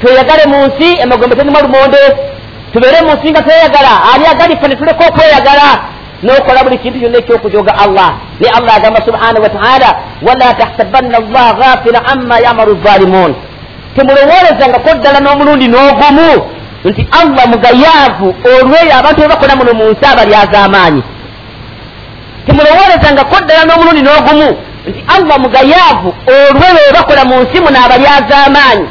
[0.00, 2.02] tweyagale mu nsi emagombe tenimu lumonde
[2.72, 5.68] tubeere mu nsi nga tweyagala ali agalifa ne tuleka okweyagala
[6.22, 8.10] nokola buli kintu kyonna ekyokujoga allah.
[8.40, 9.88] Ne allah agamba subhanahu wataala
[10.26, 13.34] wala tahsabanna allah ghafila amma yamalu zalimun.
[13.96, 16.30] Temulowolezangako ddala n'omulundi n'ogumu
[16.90, 21.02] nti allah mugayaavu olweyo abantu bebakola muno mu nsi abalyaza amaanyi
[22.46, 24.48] temulowoolezangako ddala n'omulundi n'ogumu
[24.88, 28.86] nti allah mugayaavu olwe lwe bakola mu nsi muno abalyazaamaanyi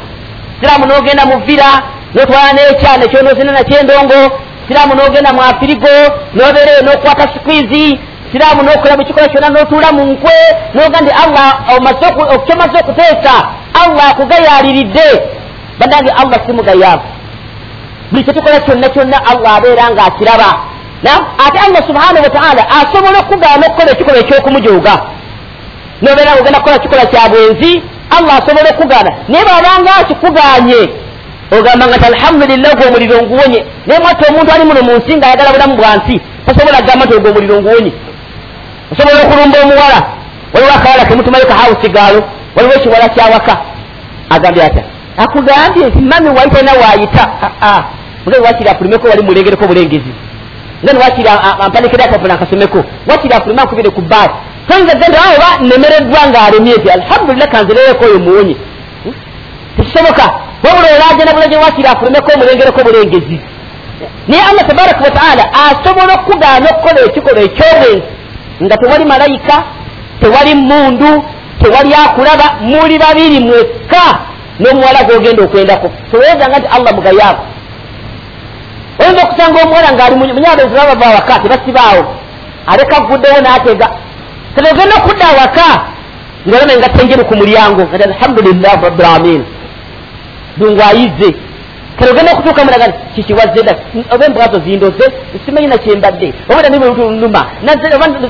[0.60, 1.70] siraamu n'ogenda mu vira
[2.14, 4.18] n'otwala n'ekyana ekyonozina nakyendongo
[4.66, 5.94] siraamu n'ogenda mu afirigo
[6.36, 7.84] n'obeereyo n'okwata sikwizi
[8.32, 10.38] siraamu n'okola bwe kikola kyonna n'otuula mu nkwe
[10.74, 11.48] noga nti allah
[12.34, 13.34] okyomaze okuteesa
[13.82, 15.08] allah akugayaaliridde
[15.78, 17.15] bandange allah si mugayaavu
[18.10, 20.50] buli kyetukola kyonna kyonna allah abeera ng'akiraba.
[21.46, 24.94] Ate allah subhanahu wataala asobola okugaana okukola ekikolwa ekyokumujooga
[26.02, 27.82] nobeera ogenda kukola kikola kya bwenzi
[28.16, 29.10] allah asobola okugaana.
[29.28, 30.80] Naye bwabanga akikuganye
[31.56, 33.60] ogamba nga ti alhamdulillah ogwo omuliro nguwonye.
[33.86, 37.14] Naye mwati omuntu ali muno mu nsi nga ayagala bulamu bwa nsi tasobola kugamba nti
[37.14, 37.92] ogwo omuliro nguwonye.
[38.92, 40.00] Osobola okulumba omuwala.
[40.52, 42.20] Waliwo akawala kemutumayo kahawusi gaalo
[42.54, 43.56] waliwo ekiwala kyawaka
[44.30, 44.84] agambye atya
[45.16, 46.62] akugambye nti mami wayita?
[46.62, 47.24] Na waayita
[48.28, 50.12] nga wakiri afulumeko wali mulengereko bulengezi.
[50.84, 51.28] Nga niwakiri
[51.60, 54.34] ampanekere akavuna akasomeko wakiri afulume akubire ku baasi
[54.68, 58.56] tonza genda oba nemereddwa ngaalemye nti alhamdulillah kanzireyeko oyo muwonye.
[59.04, 59.14] Hmm?
[59.76, 60.24] tekisoboka.
[60.64, 63.40] Wabula olagenda bulege wakiri afulumeko omulengereko bulengezi.
[64.28, 68.02] Naye allah tabaraka wataala asobola okugaana okukola ekikolwa ekyobwenzi.
[68.62, 69.56] Nga tewali malayika
[70.20, 71.24] tewali mundu
[71.62, 74.04] tewali akulaba muli babiri mwekka
[74.60, 75.88] n'omuwala gogenda okwendako.
[76.10, 77.42] Tewezanga nti allah mugayaavu.
[79.00, 82.02] Oyinza okusanga omuwala ngaali munyabezi babava awaka tebasibaawo.
[82.70, 83.88] Aleka guddewo n'atega.
[84.54, 85.68] Teogenda okudda awaka
[86.46, 89.42] nga tenjeru ku mulyango ati alhamdulillah rabbilalamin
[90.56, 91.34] dungu ayize
[91.98, 93.74] kale ogenda okutuuka mulaga kikiwazeda
[94.10, 95.04] oba embwazo zindoze
[95.44, 97.46] simanyi nakyembadde obada nibuluma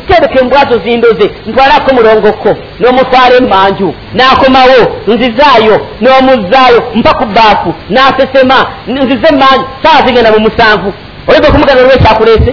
[0.08, 2.50] tereka embwazo zindoze ntwalako mulongoko
[2.80, 10.92] n'omutwala emanju n'akomawo nzizaayo n'omuzaayo mpa ku baafu n'asesema nzize emanju saawa zigenda mu musanvu
[11.28, 12.52] oyinza okumugana olwe ekyakuleese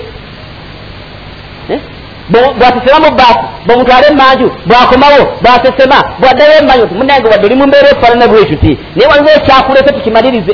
[1.74, 1.80] eh?
[2.60, 8.78] bwasesema mu baafu bwomutwala emanju bwakomawo bwasesema bwaddayo emanju munange wadde oli mumbeera efaanana bwekyuti
[8.96, 10.54] naye waliwo ekyakuleese tukimalirize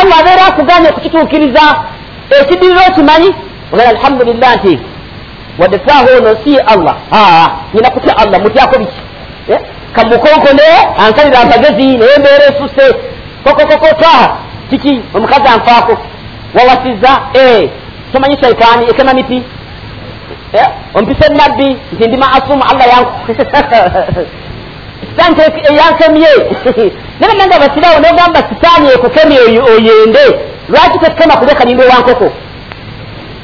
[0.00, 1.64] allah abeera akuganye okukituukiriza
[2.40, 3.30] ekidirira okimanyi
[3.72, 4.78] ogala alhamdulillah nti
[5.58, 6.94] wadde saaha ono si allah.
[7.12, 9.00] Aa nyina kutya allah mutyako biki
[9.48, 9.60] eh?
[9.92, 10.62] kamukonkone
[10.98, 12.94] ansalira mpagezi naye embeera esuse
[13.44, 14.36] kokokoko twaha
[14.70, 15.98] kiki omukazi anfaako
[16.54, 17.70] wawasiza eh,
[18.12, 19.42] tomanyi shaitaani ekema miti
[20.52, 20.66] eh?
[20.94, 23.12] ompisa enabbi nti ndi maasumu allah yanku
[25.08, 25.36] sitaani
[25.70, 26.32] eyankemye
[27.20, 29.38] naye nange abasiraawo nogamba sitaani ekukemye
[29.72, 30.24] oyende.
[30.68, 32.32] Lwaki tekema kulya kalimbo wankoko?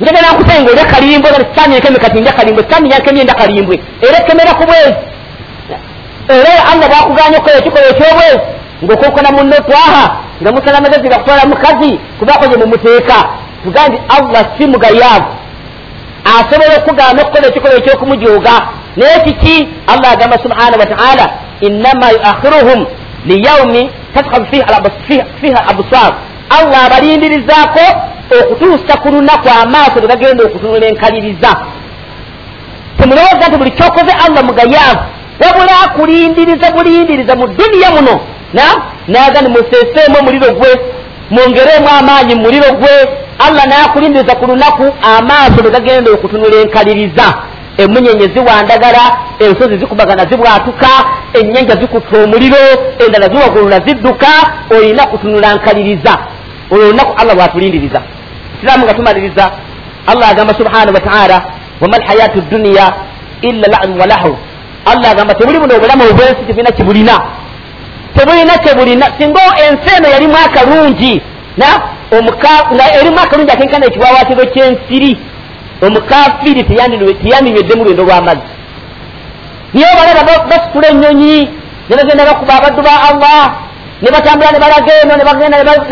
[0.01, 4.19] Njagala nkusenga olya kalimbo nga sitaani ekeme kati ndya kalimbwe sitaani yankemye nda kalimbwe era
[4.19, 4.95] ekemera ku bwezi
[6.29, 8.39] era allah bwakuganya okukola ekikola ekyobwezi
[8.85, 10.05] ngaokonkona munno twaha
[10.43, 13.17] nga musala magezi gakutwala mukazi kubakoze mumuteeka
[13.63, 15.31] tuga nti allah si mugayaavu.
[16.25, 18.55] Asobola okugamba okukola ekikola ekyokumujoga
[18.97, 19.69] naye kiki?
[19.87, 21.27] Allah agamba subhanahu wataala
[21.61, 22.87] innama yuakhiruhum
[23.27, 24.47] liyaumi tashabu
[25.41, 26.13] fiha absar
[26.51, 27.85] allah abalindirizaako
[28.41, 31.53] okutuusa ku lunaku amaaso ge bagenda okutunula enkaliriza
[32.99, 35.05] temulowooza nti buli kyokoze allah mugayaavu
[35.41, 38.21] wabula akulindiriza bulindiriza mu duniya muno
[39.09, 40.71] naga ni museseemu omuliro gwe
[41.31, 42.95] mwongereemu amaanyi mu muliro gwe
[43.47, 47.27] allah nakulindiriza ku lunaku amaaso ge gagenda okutunula enkaliriza
[47.83, 49.03] emunyenye ziwandagala
[49.39, 50.91] ensozi zikubagana zibwatuka
[51.39, 52.63] ennyanja zikutta omuliro
[53.07, 54.31] endala ziwagulula zidduka
[54.77, 56.19] olina kutunula nkaliriza.
[56.71, 58.01] Olwo olunaku allah bwatulindiriza.
[58.57, 59.45] Isiraamu nga tumaliriza.
[60.07, 61.39] Allah agamba subhanahu wataala
[61.81, 62.93] wama lhayatu duniya
[63.43, 64.37] illa lanu walahu
[64.85, 67.17] allah agamba tebuli buno obulamu obwensi tebulina kibulina
[68.17, 71.23] tebulina kyebulina singa ensi eno yalimu akalungi
[71.59, 75.19] nga erimu akalungi akenkana ekiwawatiro kyensiri
[75.87, 78.53] omukafiri teyanywedde mu lwendo lw'amazzi.
[79.75, 81.37] Niye obalaba basitula ennyonyi
[81.89, 83.45] ne bagenda bakuba abaddu ba allah
[84.03, 85.25] ne batambula ne balaga eno ne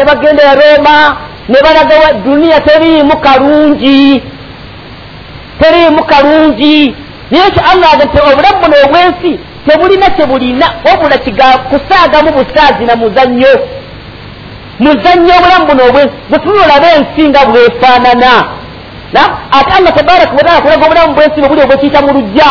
[0.05, 0.97] bagenda e roma
[1.49, 4.22] ne balaga duniya teriimu kalungi.
[5.61, 6.95] Teriimu kalungi.
[7.30, 11.16] Naye ki allah agate obulamu buno obwensi tebulina kyebulina wabula
[11.70, 13.55] kusaagamu busaazi na muzannyo.
[14.78, 18.32] Muzannyo obulamu buno obwensi bwetunulaba ensi nga bwefaanana
[19.59, 22.50] ate allah tabaraka wataala kulaga obulamu bwensi bwe buli obwekiyita mu lujja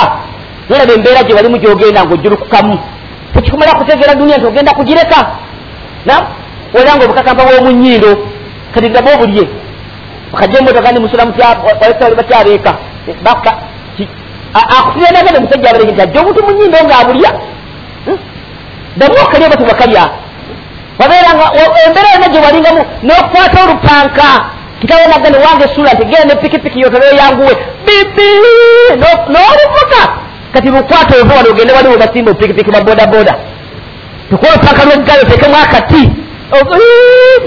[0.70, 2.80] nolaba embeera gye walimu gyogenda ngaojulukukamu
[3.34, 5.20] tekikumala kutegeera duniya nti ogenda kugireka.
[6.76, 8.12] Olanga obukakampa bwomunyindo
[8.74, 9.44] kati gaba obulye.
[10.34, 11.34] Akajja emotoka nimusulamu
[12.18, 12.72] batyabeeka
[14.54, 17.32] akufira nagenda omusajja abalege nti ajja obuntu munyindo ngaabulya
[18.98, 20.04] damu okalya oba tebakalya
[21.00, 21.46] wabeeranga
[21.86, 24.28] embeera yona gye walingamu n'okukwata olupanka
[24.86, 28.30] kitawe nagane wange esula nti genda nepikipiki yo tobeyanguwe bibi!
[29.02, 30.02] No- n'oluvuga
[30.54, 33.36] kati bukwata ova wano ogende waliwo basimba opikipiki babodaboda
[34.30, 36.12] tukuwa paka lweggayo tekemu akati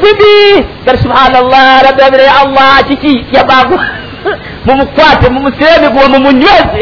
[0.02, 3.26] bibi kati subhanallah rabbi abire ya allah kiki?
[3.32, 3.80] Yabagu
[4.66, 6.80] mumukwate mumusire emiguwa mumunyweze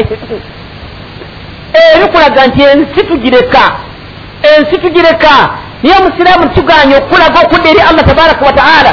[1.95, 3.71] ebikulaga nti ensi tugireka.
[4.57, 5.49] Ensi tugireka.
[5.83, 8.91] Niye omusiraamu tuganya okulaga okudda eri allah tabaraka wataala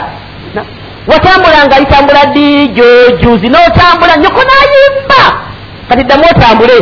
[1.06, 2.68] watambulanga litambula ddi?
[2.68, 5.22] Jojuzi n'otambula nyoko nayimba.
[5.88, 6.74] Kati ddamu otambule.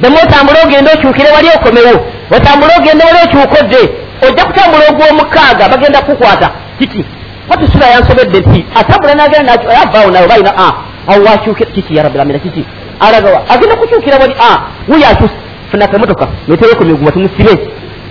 [0.00, 2.06] Ddamu otambule ogende okyukire wali okomewo.
[2.36, 3.90] Otambule ogende wali okyukodde.
[4.28, 6.50] Ojja kutambula ogw'omukaaga bagenda kukwata.
[6.78, 7.04] Kiki
[7.50, 10.72] wati sula yansobedde nti atambula nagenda avaawo nawe balina a
[11.08, 12.64] awo wakyukira kiki yarabilamira kiki
[13.00, 14.58] alagawa agenda kukyukira wali a
[14.88, 15.32] wuyo akyusa
[15.70, 17.58] funa kamotoka netewe ku miguwa tumusibe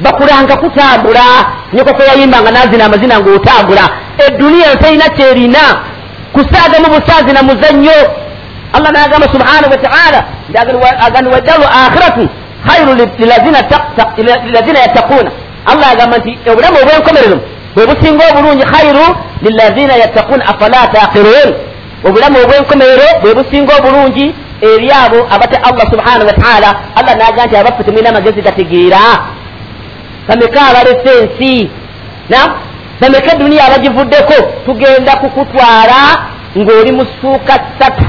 [0.01, 1.21] bakulanga kutambula
[1.73, 3.89] nyokoko yayimbanga nazina amazina ngaotambula
[4.27, 5.59] eduniya yo terina kyerina
[6.33, 7.91] kusaagamu busaazi na muzannyo.
[8.73, 10.25] Allah nagamba subhanahu wataala
[11.05, 12.29] agani waddaru akhiratu
[12.67, 15.31] khairu lilazina yattaquuna
[15.65, 17.37] allah agamba nti obulamu obwenkomerero
[17.75, 19.05] bwe businga obulungi khairu
[19.41, 21.49] lilazina yattaquuna afala taqirun
[22.07, 24.25] obulamu obwenkomerero bwe businga obulungi
[24.61, 28.99] eri abo abatya allah subhanahu wataala allah naga nti abaffe temulina amagezi gategeera
[30.27, 31.69] bameka abalese ensi
[33.01, 34.33] bameka duniya abagivuddeko
[34.65, 35.99] tugenda kukutwala
[36.57, 38.05] ng'oli mu ssuuka ssatu.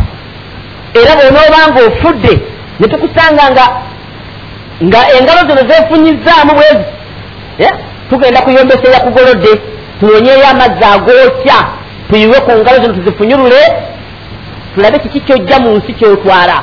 [0.95, 2.35] Era bwonoobanga ofudde
[2.81, 3.65] ne tukusanga nga
[4.87, 6.85] nga engalo zino zefunyizaamu bwezi.
[7.59, 7.73] Eh?
[8.11, 9.53] tugenda kuyombesa eyakugolodde
[10.01, 11.59] tunonyeyo amazzi agookya
[12.11, 13.62] tuyiwe ku ngalo zino tuzifunyulule
[14.75, 16.57] tulabe kiki kyojja mu nsi kyotwala.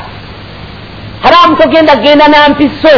[1.24, 2.96] Haramu togenda genda na mpiso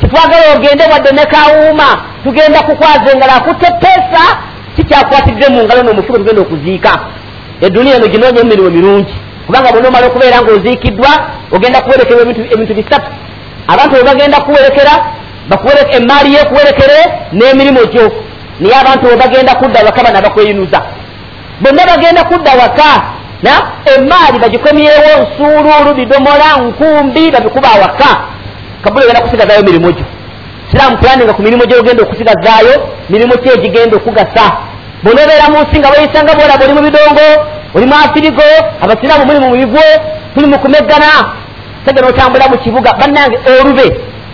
[0.00, 1.88] kitwagala ogende wadde ne kawuuma
[2.24, 4.22] tugenda kukwaza engalo akutepeesa
[4.76, 6.92] kikyakwatidde mu ngalo nomufuko tugenda okuziika.
[7.60, 9.14] Eduniya eno ginoonya emirimu mirungi
[9.46, 11.10] kubanga bonaomala okubeera ngaoziikiddwa
[11.52, 13.10] ogenda kuwerekerwa ebintu- bisatu.
[13.68, 14.92] Abantu bwe bagenda kuwerekera
[15.96, 16.98] emaali yekuwerekere
[17.32, 18.12] n'emirimu gyo.
[18.60, 20.82] Naye abantu bwe bagenda kudda waka bana bakweyinuza
[21.60, 23.02] bonna bagenda kudda waka
[23.42, 23.52] na
[23.94, 28.10] emaali bagikomyewo nsuuluulu bidomola nkumbi babikuba waka
[28.86, 30.04] kabula ogenda kusigazaayo mirimu gyo.
[30.70, 32.74] Siraamu pulaninga ku mirimu gyogenda okusigazaayo
[33.10, 34.46] mirimu ki egigenda okugasa?
[35.02, 37.26] Bonobeera mu nsi nga weyisanga bwolaba oli mu bidongo
[37.76, 38.48] oli mu afirigo
[38.82, 39.84] abasiraamu muli mu bigwo
[40.34, 41.10] tuli mu kumeggana
[41.84, 42.90] tegena otambula mu kibuga.
[43.00, 43.86] Bannange olube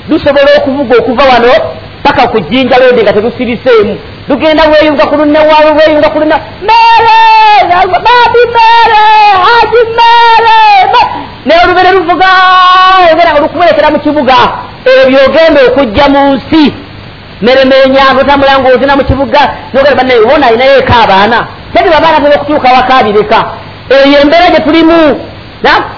[0.08, 1.52] lusobola okuvuga okuva wano
[2.04, 3.94] paka ku jjinja lodi nga telusibiseemu.
[4.28, 6.36] Lugenda lweyunga ku lunewalo lweyunga ku luna
[6.68, 7.20] mere
[8.06, 9.04] babi mere
[9.44, 10.61] haji mere
[12.02, 12.24] naye olube
[13.02, 14.34] ne luvuga ogera nga lukuwerekera mu kibuga
[14.84, 16.74] ebyo ogenda okujja mu nsi.
[17.40, 19.40] Meremenya notambula ngaozina mu kibuga
[19.72, 23.38] nogera bannaye bona alinayo eka abaana tegiba abaana tera okutuuka wakabireka
[23.90, 25.20] eyo embeera gye tulimu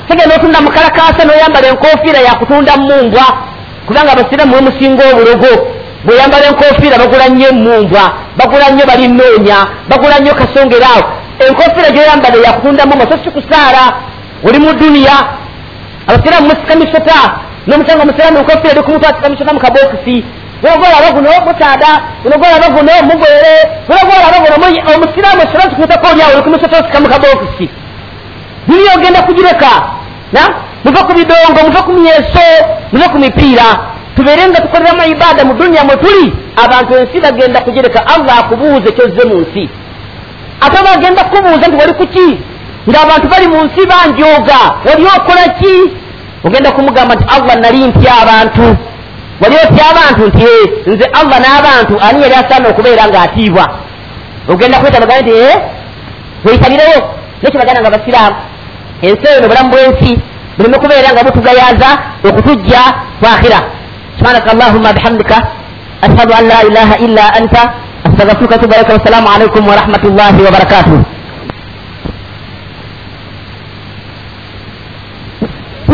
[0.09, 3.25] tegenda otunda mukalakasa noyambala enkofiira yakutunda mumbwa
[3.87, 5.53] kubanga abasiramu wemusinga obulogo
[6.05, 8.05] bweyambala enkofiira bagula nnyo emumbwa
[8.37, 11.05] bagula nnyo balinoonya bagula nnyo kasongeraawo.
[11.45, 13.83] Enkofiira gyoyambala yakutunda mumbwa so sikusaala
[14.45, 15.44] oli mu duniya
[16.09, 17.19] abasiramu musika misota
[17.67, 20.17] nomusanga omusiramu enkofiira eri kumutw asika misota mu kabokisi
[20.65, 21.91] olaba guno musaada
[22.25, 23.55] olaba guno mugwere
[23.89, 24.55] olaba guno
[24.95, 27.67] omusiraamu osira tukutakonyawo oli kumisota osika mu kabokisi
[28.69, 29.71] duniya ogenda kugireka
[30.85, 32.47] muve ku bidongo muve ku myeso
[32.93, 33.69] muve ku mipiira
[34.17, 36.33] tubeere nga tukoleramu ibaada mu duniya mwe tuli
[36.65, 39.65] abantu ensi bagenda kugireka allah akubuuze kyozze mu nsi
[40.61, 42.27] ate bagenda kukubuuza nti wali kuki
[42.91, 45.75] ng'abantu bali mu nsi banjooga wali okola ki?
[46.45, 48.67] Ogenda kumugamba nti allah nali ntya abantu.
[49.41, 50.63] Wali otya abantu nti "Eh,
[50.93, 53.65] nze allah n'abantu ani yali asaana okubeera ng'atiibwa?
[54.53, 55.55] Ogenda kweta bagamba nti "Eh,
[56.45, 56.99] weyitabirayo
[57.43, 58.37] nekyo baganda nga basiraamu
[59.07, 60.11] ensi eyo nobulamu bw'ensi
[60.57, 61.91] buleme kubeera nga butugayaza
[62.29, 62.81] okutujja
[63.21, 63.59] kwakhira
[64.19, 65.37] subhanaka allahumma bihamdika
[66.07, 67.63] ashhadu an la ilaha illa anta
[68.07, 70.97] astagfiruka watubu alaika wassalamu alaikum warahmatullahi wabarakatuh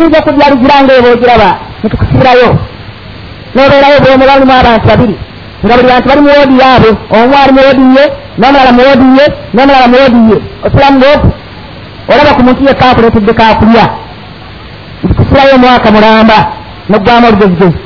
[0.00, 1.50] tuyinza okujja lugiranga eba ogiraba
[1.82, 2.48] netukusibirayo
[3.54, 5.16] nobeerayo bwomera lumu abantu babiri
[5.64, 8.04] nga buli bantu bali mu woodi yaabwe omu ali mu woodi ye
[8.38, 10.38] n'omulala mu woodi ye n'omulala mu woodi ye.
[10.64, 11.28] Osulamu ng'oku?
[12.10, 13.84] Olaba ku muntu yekka akuleetedde kakulya
[15.04, 16.38] ntikusirayo omwaka mulamba
[16.90, 17.78] noggwamu olugezigezi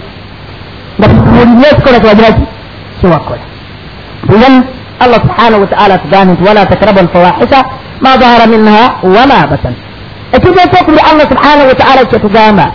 [0.98, 2.30] nga tukubuulirye ekikola kyewagira
[2.98, 3.44] kyewakola
[4.34, 4.54] idan
[5.02, 7.60] allah subhanahu wataala atugambye nti wala takrabu alfawahisha
[8.04, 9.74] ma dahara minha wama batan
[10.36, 12.66] ekintu ekyokubiri allah subhanahu wataala kyetugamba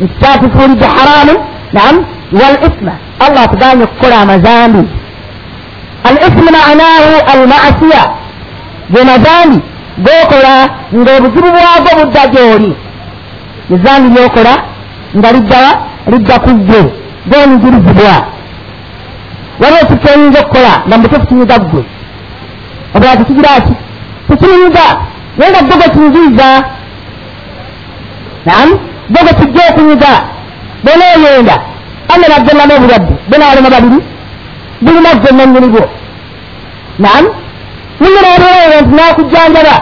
[0.00, 1.34] nti kyatufuulidde haramu
[1.76, 1.96] naam
[2.40, 2.94] wal isma
[3.24, 4.82] allah atugambye okukola amazambi
[6.08, 8.02] al ismu manahu al masiya
[8.92, 9.58] ge mazambi
[10.04, 10.54] gokola
[10.94, 12.72] ng'obuzibu bwagwo budda gy'oli
[13.74, 14.54] ezambi lyokola
[15.16, 15.70] nga liddawa
[16.10, 16.80] lidda ku ggwe
[17.28, 18.14] gwenyigirizibwa
[19.60, 21.82] waliwo kikyoyinza okukola nga mutufu kinyiga ggwe
[22.94, 23.74] obula tikigira ki
[24.28, 24.86] tikinyiga
[25.36, 26.48] naye nga ggwe kinyigiriza
[28.46, 28.68] nam
[29.10, 30.12] ggwe gwe kijja okunyiga
[30.84, 31.56] bonaoyenda
[32.12, 33.98] ame naggenamu obulwadde bonaalema babiri
[34.84, 35.82] bulina ggwe nanyinibwo
[36.98, 37.24] nam
[38.00, 39.76] ninyinaobeera nti nakujjanjaba.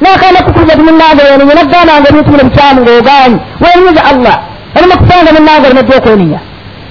[0.00, 4.36] Nakaana kukuliza ti munange wenenya nagambanga ebintu bino bikyamu ngaogaanyi wenyiza allah.
[4.76, 6.40] Olima kusanga munange olimajja okwenenya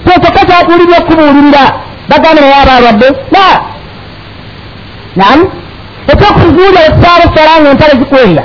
[0.04, 1.64] kyokka kyakuwulirya okubuulirira
[2.08, 3.46] bagambe naye aba alwadde la!
[5.16, 5.38] Nam
[6.12, 8.44] ekyokuzuulya ekisaala ekisalanga entale zikwerya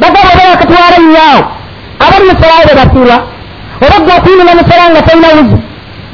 [0.00, 1.42] bagamba oba bakatwala nyaawo
[2.04, 3.16] abali musalawo be bafiirwa
[3.84, 5.58] oba gwe okuyinira musala nga tolina wuzi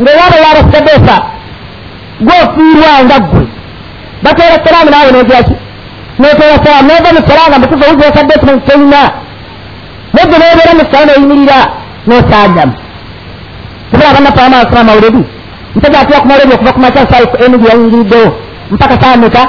[0.01, 1.17] ngaowaaba yabasigadde efa
[2.27, 3.43] gwofiirwa nga ggwe.
[4.23, 5.55] Bateera salaamu naawe notyaki
[6.19, 9.01] noteera salaamu nova musala nga mutufu wuzi osadde ekimanyi tolina
[10.15, 11.59] negwe nobeera musala noyimirira
[12.07, 12.75] nosaagamu
[13.91, 15.23] tubula banafe amaasira mawuledi
[15.77, 18.29] mpega atya kumala ebyo okuva kumakya saa emu gye yayingiriddewo
[18.71, 19.43] mpaka saa meka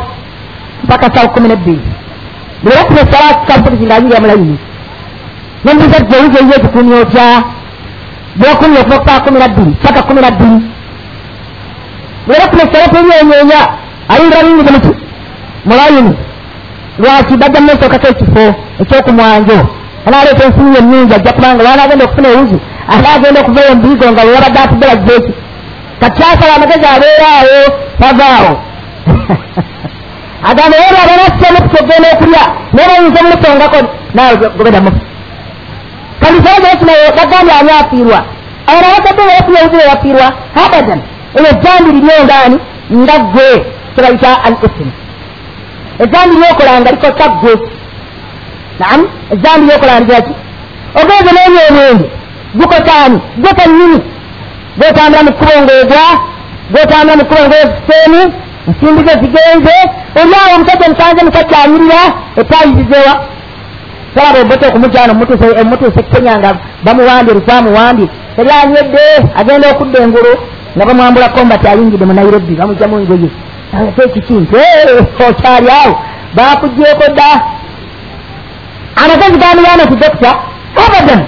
[0.84, 1.82] mpaka saa kumi nebbiri
[2.64, 4.58] bwera kuba esala kampulisi ngaayingira mulayini
[5.64, 7.26] nembuuza gwewuzi eyo ekikumi otya
[8.36, 10.58] bwekumi okuva ku saa kumi nabbiri paka kumi nabbiri
[12.28, 13.62] bwera kuba esala teryenyeenya
[14.12, 14.94] ayingira biyingize muki
[15.66, 16.14] mulayini
[17.00, 18.46] lwaki bajja mumesookako ekifo
[18.82, 19.60] ekyokumwanjo
[20.06, 22.58] anaaleeta ensimu yennyingi ajja kubanga wana agenda okufuna ewuzi
[22.94, 25.34] ate agenda okuvayo mubiigo nga wewabadde atudde bajjeeki
[26.00, 27.60] kakyasala amagezi abeeraawo
[28.00, 28.54] tavaawo
[30.50, 33.80] agamba era abanasitemu kutogenda okulya naye bayinza omusongako
[34.16, 34.92] nawe gobedamu
[36.22, 38.20] kalisaagekinayo bagambye ani afiirwa
[38.70, 40.28] abana bagadde bayafuya ewuzi eyafiirwa
[40.64, 41.02] abadan
[41.38, 42.58] eyo ejambi liryongaani
[43.02, 43.48] nga ggwe
[43.94, 44.94] kyebayita al isimu
[46.04, 47.54] ezambi lyokola nga likosa ggwe
[48.80, 49.02] naam
[49.34, 50.34] ezambi lyokola ndiraki
[51.00, 52.08] ogenze nenya omwenge.
[52.56, 54.00] Gukosaani gwe kennyini
[54.78, 56.06] gwotambula mu kkubo ngaogwa
[56.72, 58.22] gwotambula mu kkubo ngaoseeni
[58.68, 59.76] ensimbi ze zigenze
[60.22, 62.02] oliawo omusajja musanze musakyanyirira
[62.42, 63.14] etayizizewa
[64.16, 65.14] salaba obota okumujano
[65.70, 66.50] mutuuse kenya nga
[66.86, 68.08] bamuwambye lukwamuwambye
[68.40, 69.04] eryanywedde
[69.40, 70.32] agenda okudda engulu
[70.76, 73.30] nga bamwambula kombati ayingidde mu nairobi bamugjamu ngoye
[74.06, 74.56] ekiki nti
[75.28, 75.96] okyali awo.
[76.36, 77.30] Bakugjeeko dda.
[78.96, 80.32] Amagezi gamuyana ti dokita
[80.84, 81.22] abadan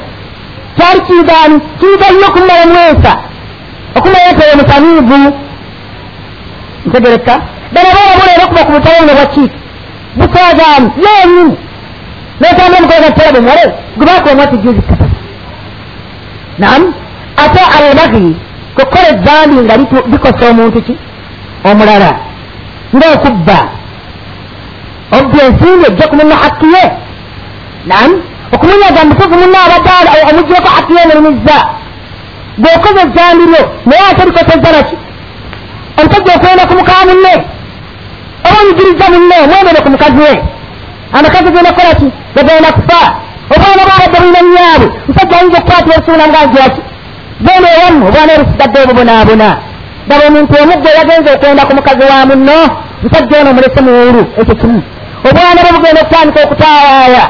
[0.78, 1.58] kyali kiigaani?
[1.80, 3.14] Kiiga nnyo okumala mwesa
[3.96, 5.20] okumanya nti oyo musamiivu
[6.86, 7.34] ntegereka.
[7.74, 9.60] Banabaabula era okuba ku butawo nga bwakiiki
[10.16, 11.58] butagaani yenyini
[12.40, 13.64] notamba omukola gatala bumwale
[13.98, 15.18] gwebakubamu ati juzi kapasa
[16.60, 16.94] nam
[17.44, 18.36] ate albagi
[18.76, 19.78] kukola ezambi nga
[20.12, 20.96] likosa omuntu ki?
[21.70, 22.12] Omulala.
[22.96, 23.58] Ngaokubba
[25.18, 26.84] obba ensimbi ejja kumenya hakki ye.
[27.86, 28.12] Nam
[28.54, 31.58] okumunyaga mutufu muna abadde omugyeko hakki ye nerumizza
[32.58, 34.96] bwokoza ezambi lyo naye ate likosezza naki
[36.00, 37.34] omusajja okwenda ku muka munne
[38.48, 40.34] oba onyigiriza munne mwendere ku mukazi we
[41.16, 43.02] amakazi genda kukola ki bagenda kufa.
[43.54, 46.82] Obwana bwabadde bulina nyaabwe musajja ayinza okukwatira obusuula muganjiraki
[47.44, 49.50] bwena ewamu obwana obusigadde obubonaabona
[50.08, 52.58] daba omuntu omuggo yagenza okwenda ku mukazi wa munno
[53.04, 54.80] musajja ono mulese muwulu ekyo kimu
[55.28, 57.24] obwana bwe bugenda okutandika okutaawaaya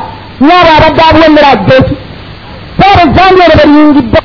[0.46, 1.96] nyaabwe abadde abuwemmera ajja eki
[2.78, 4.20] saaba ezambi ero beliyingidde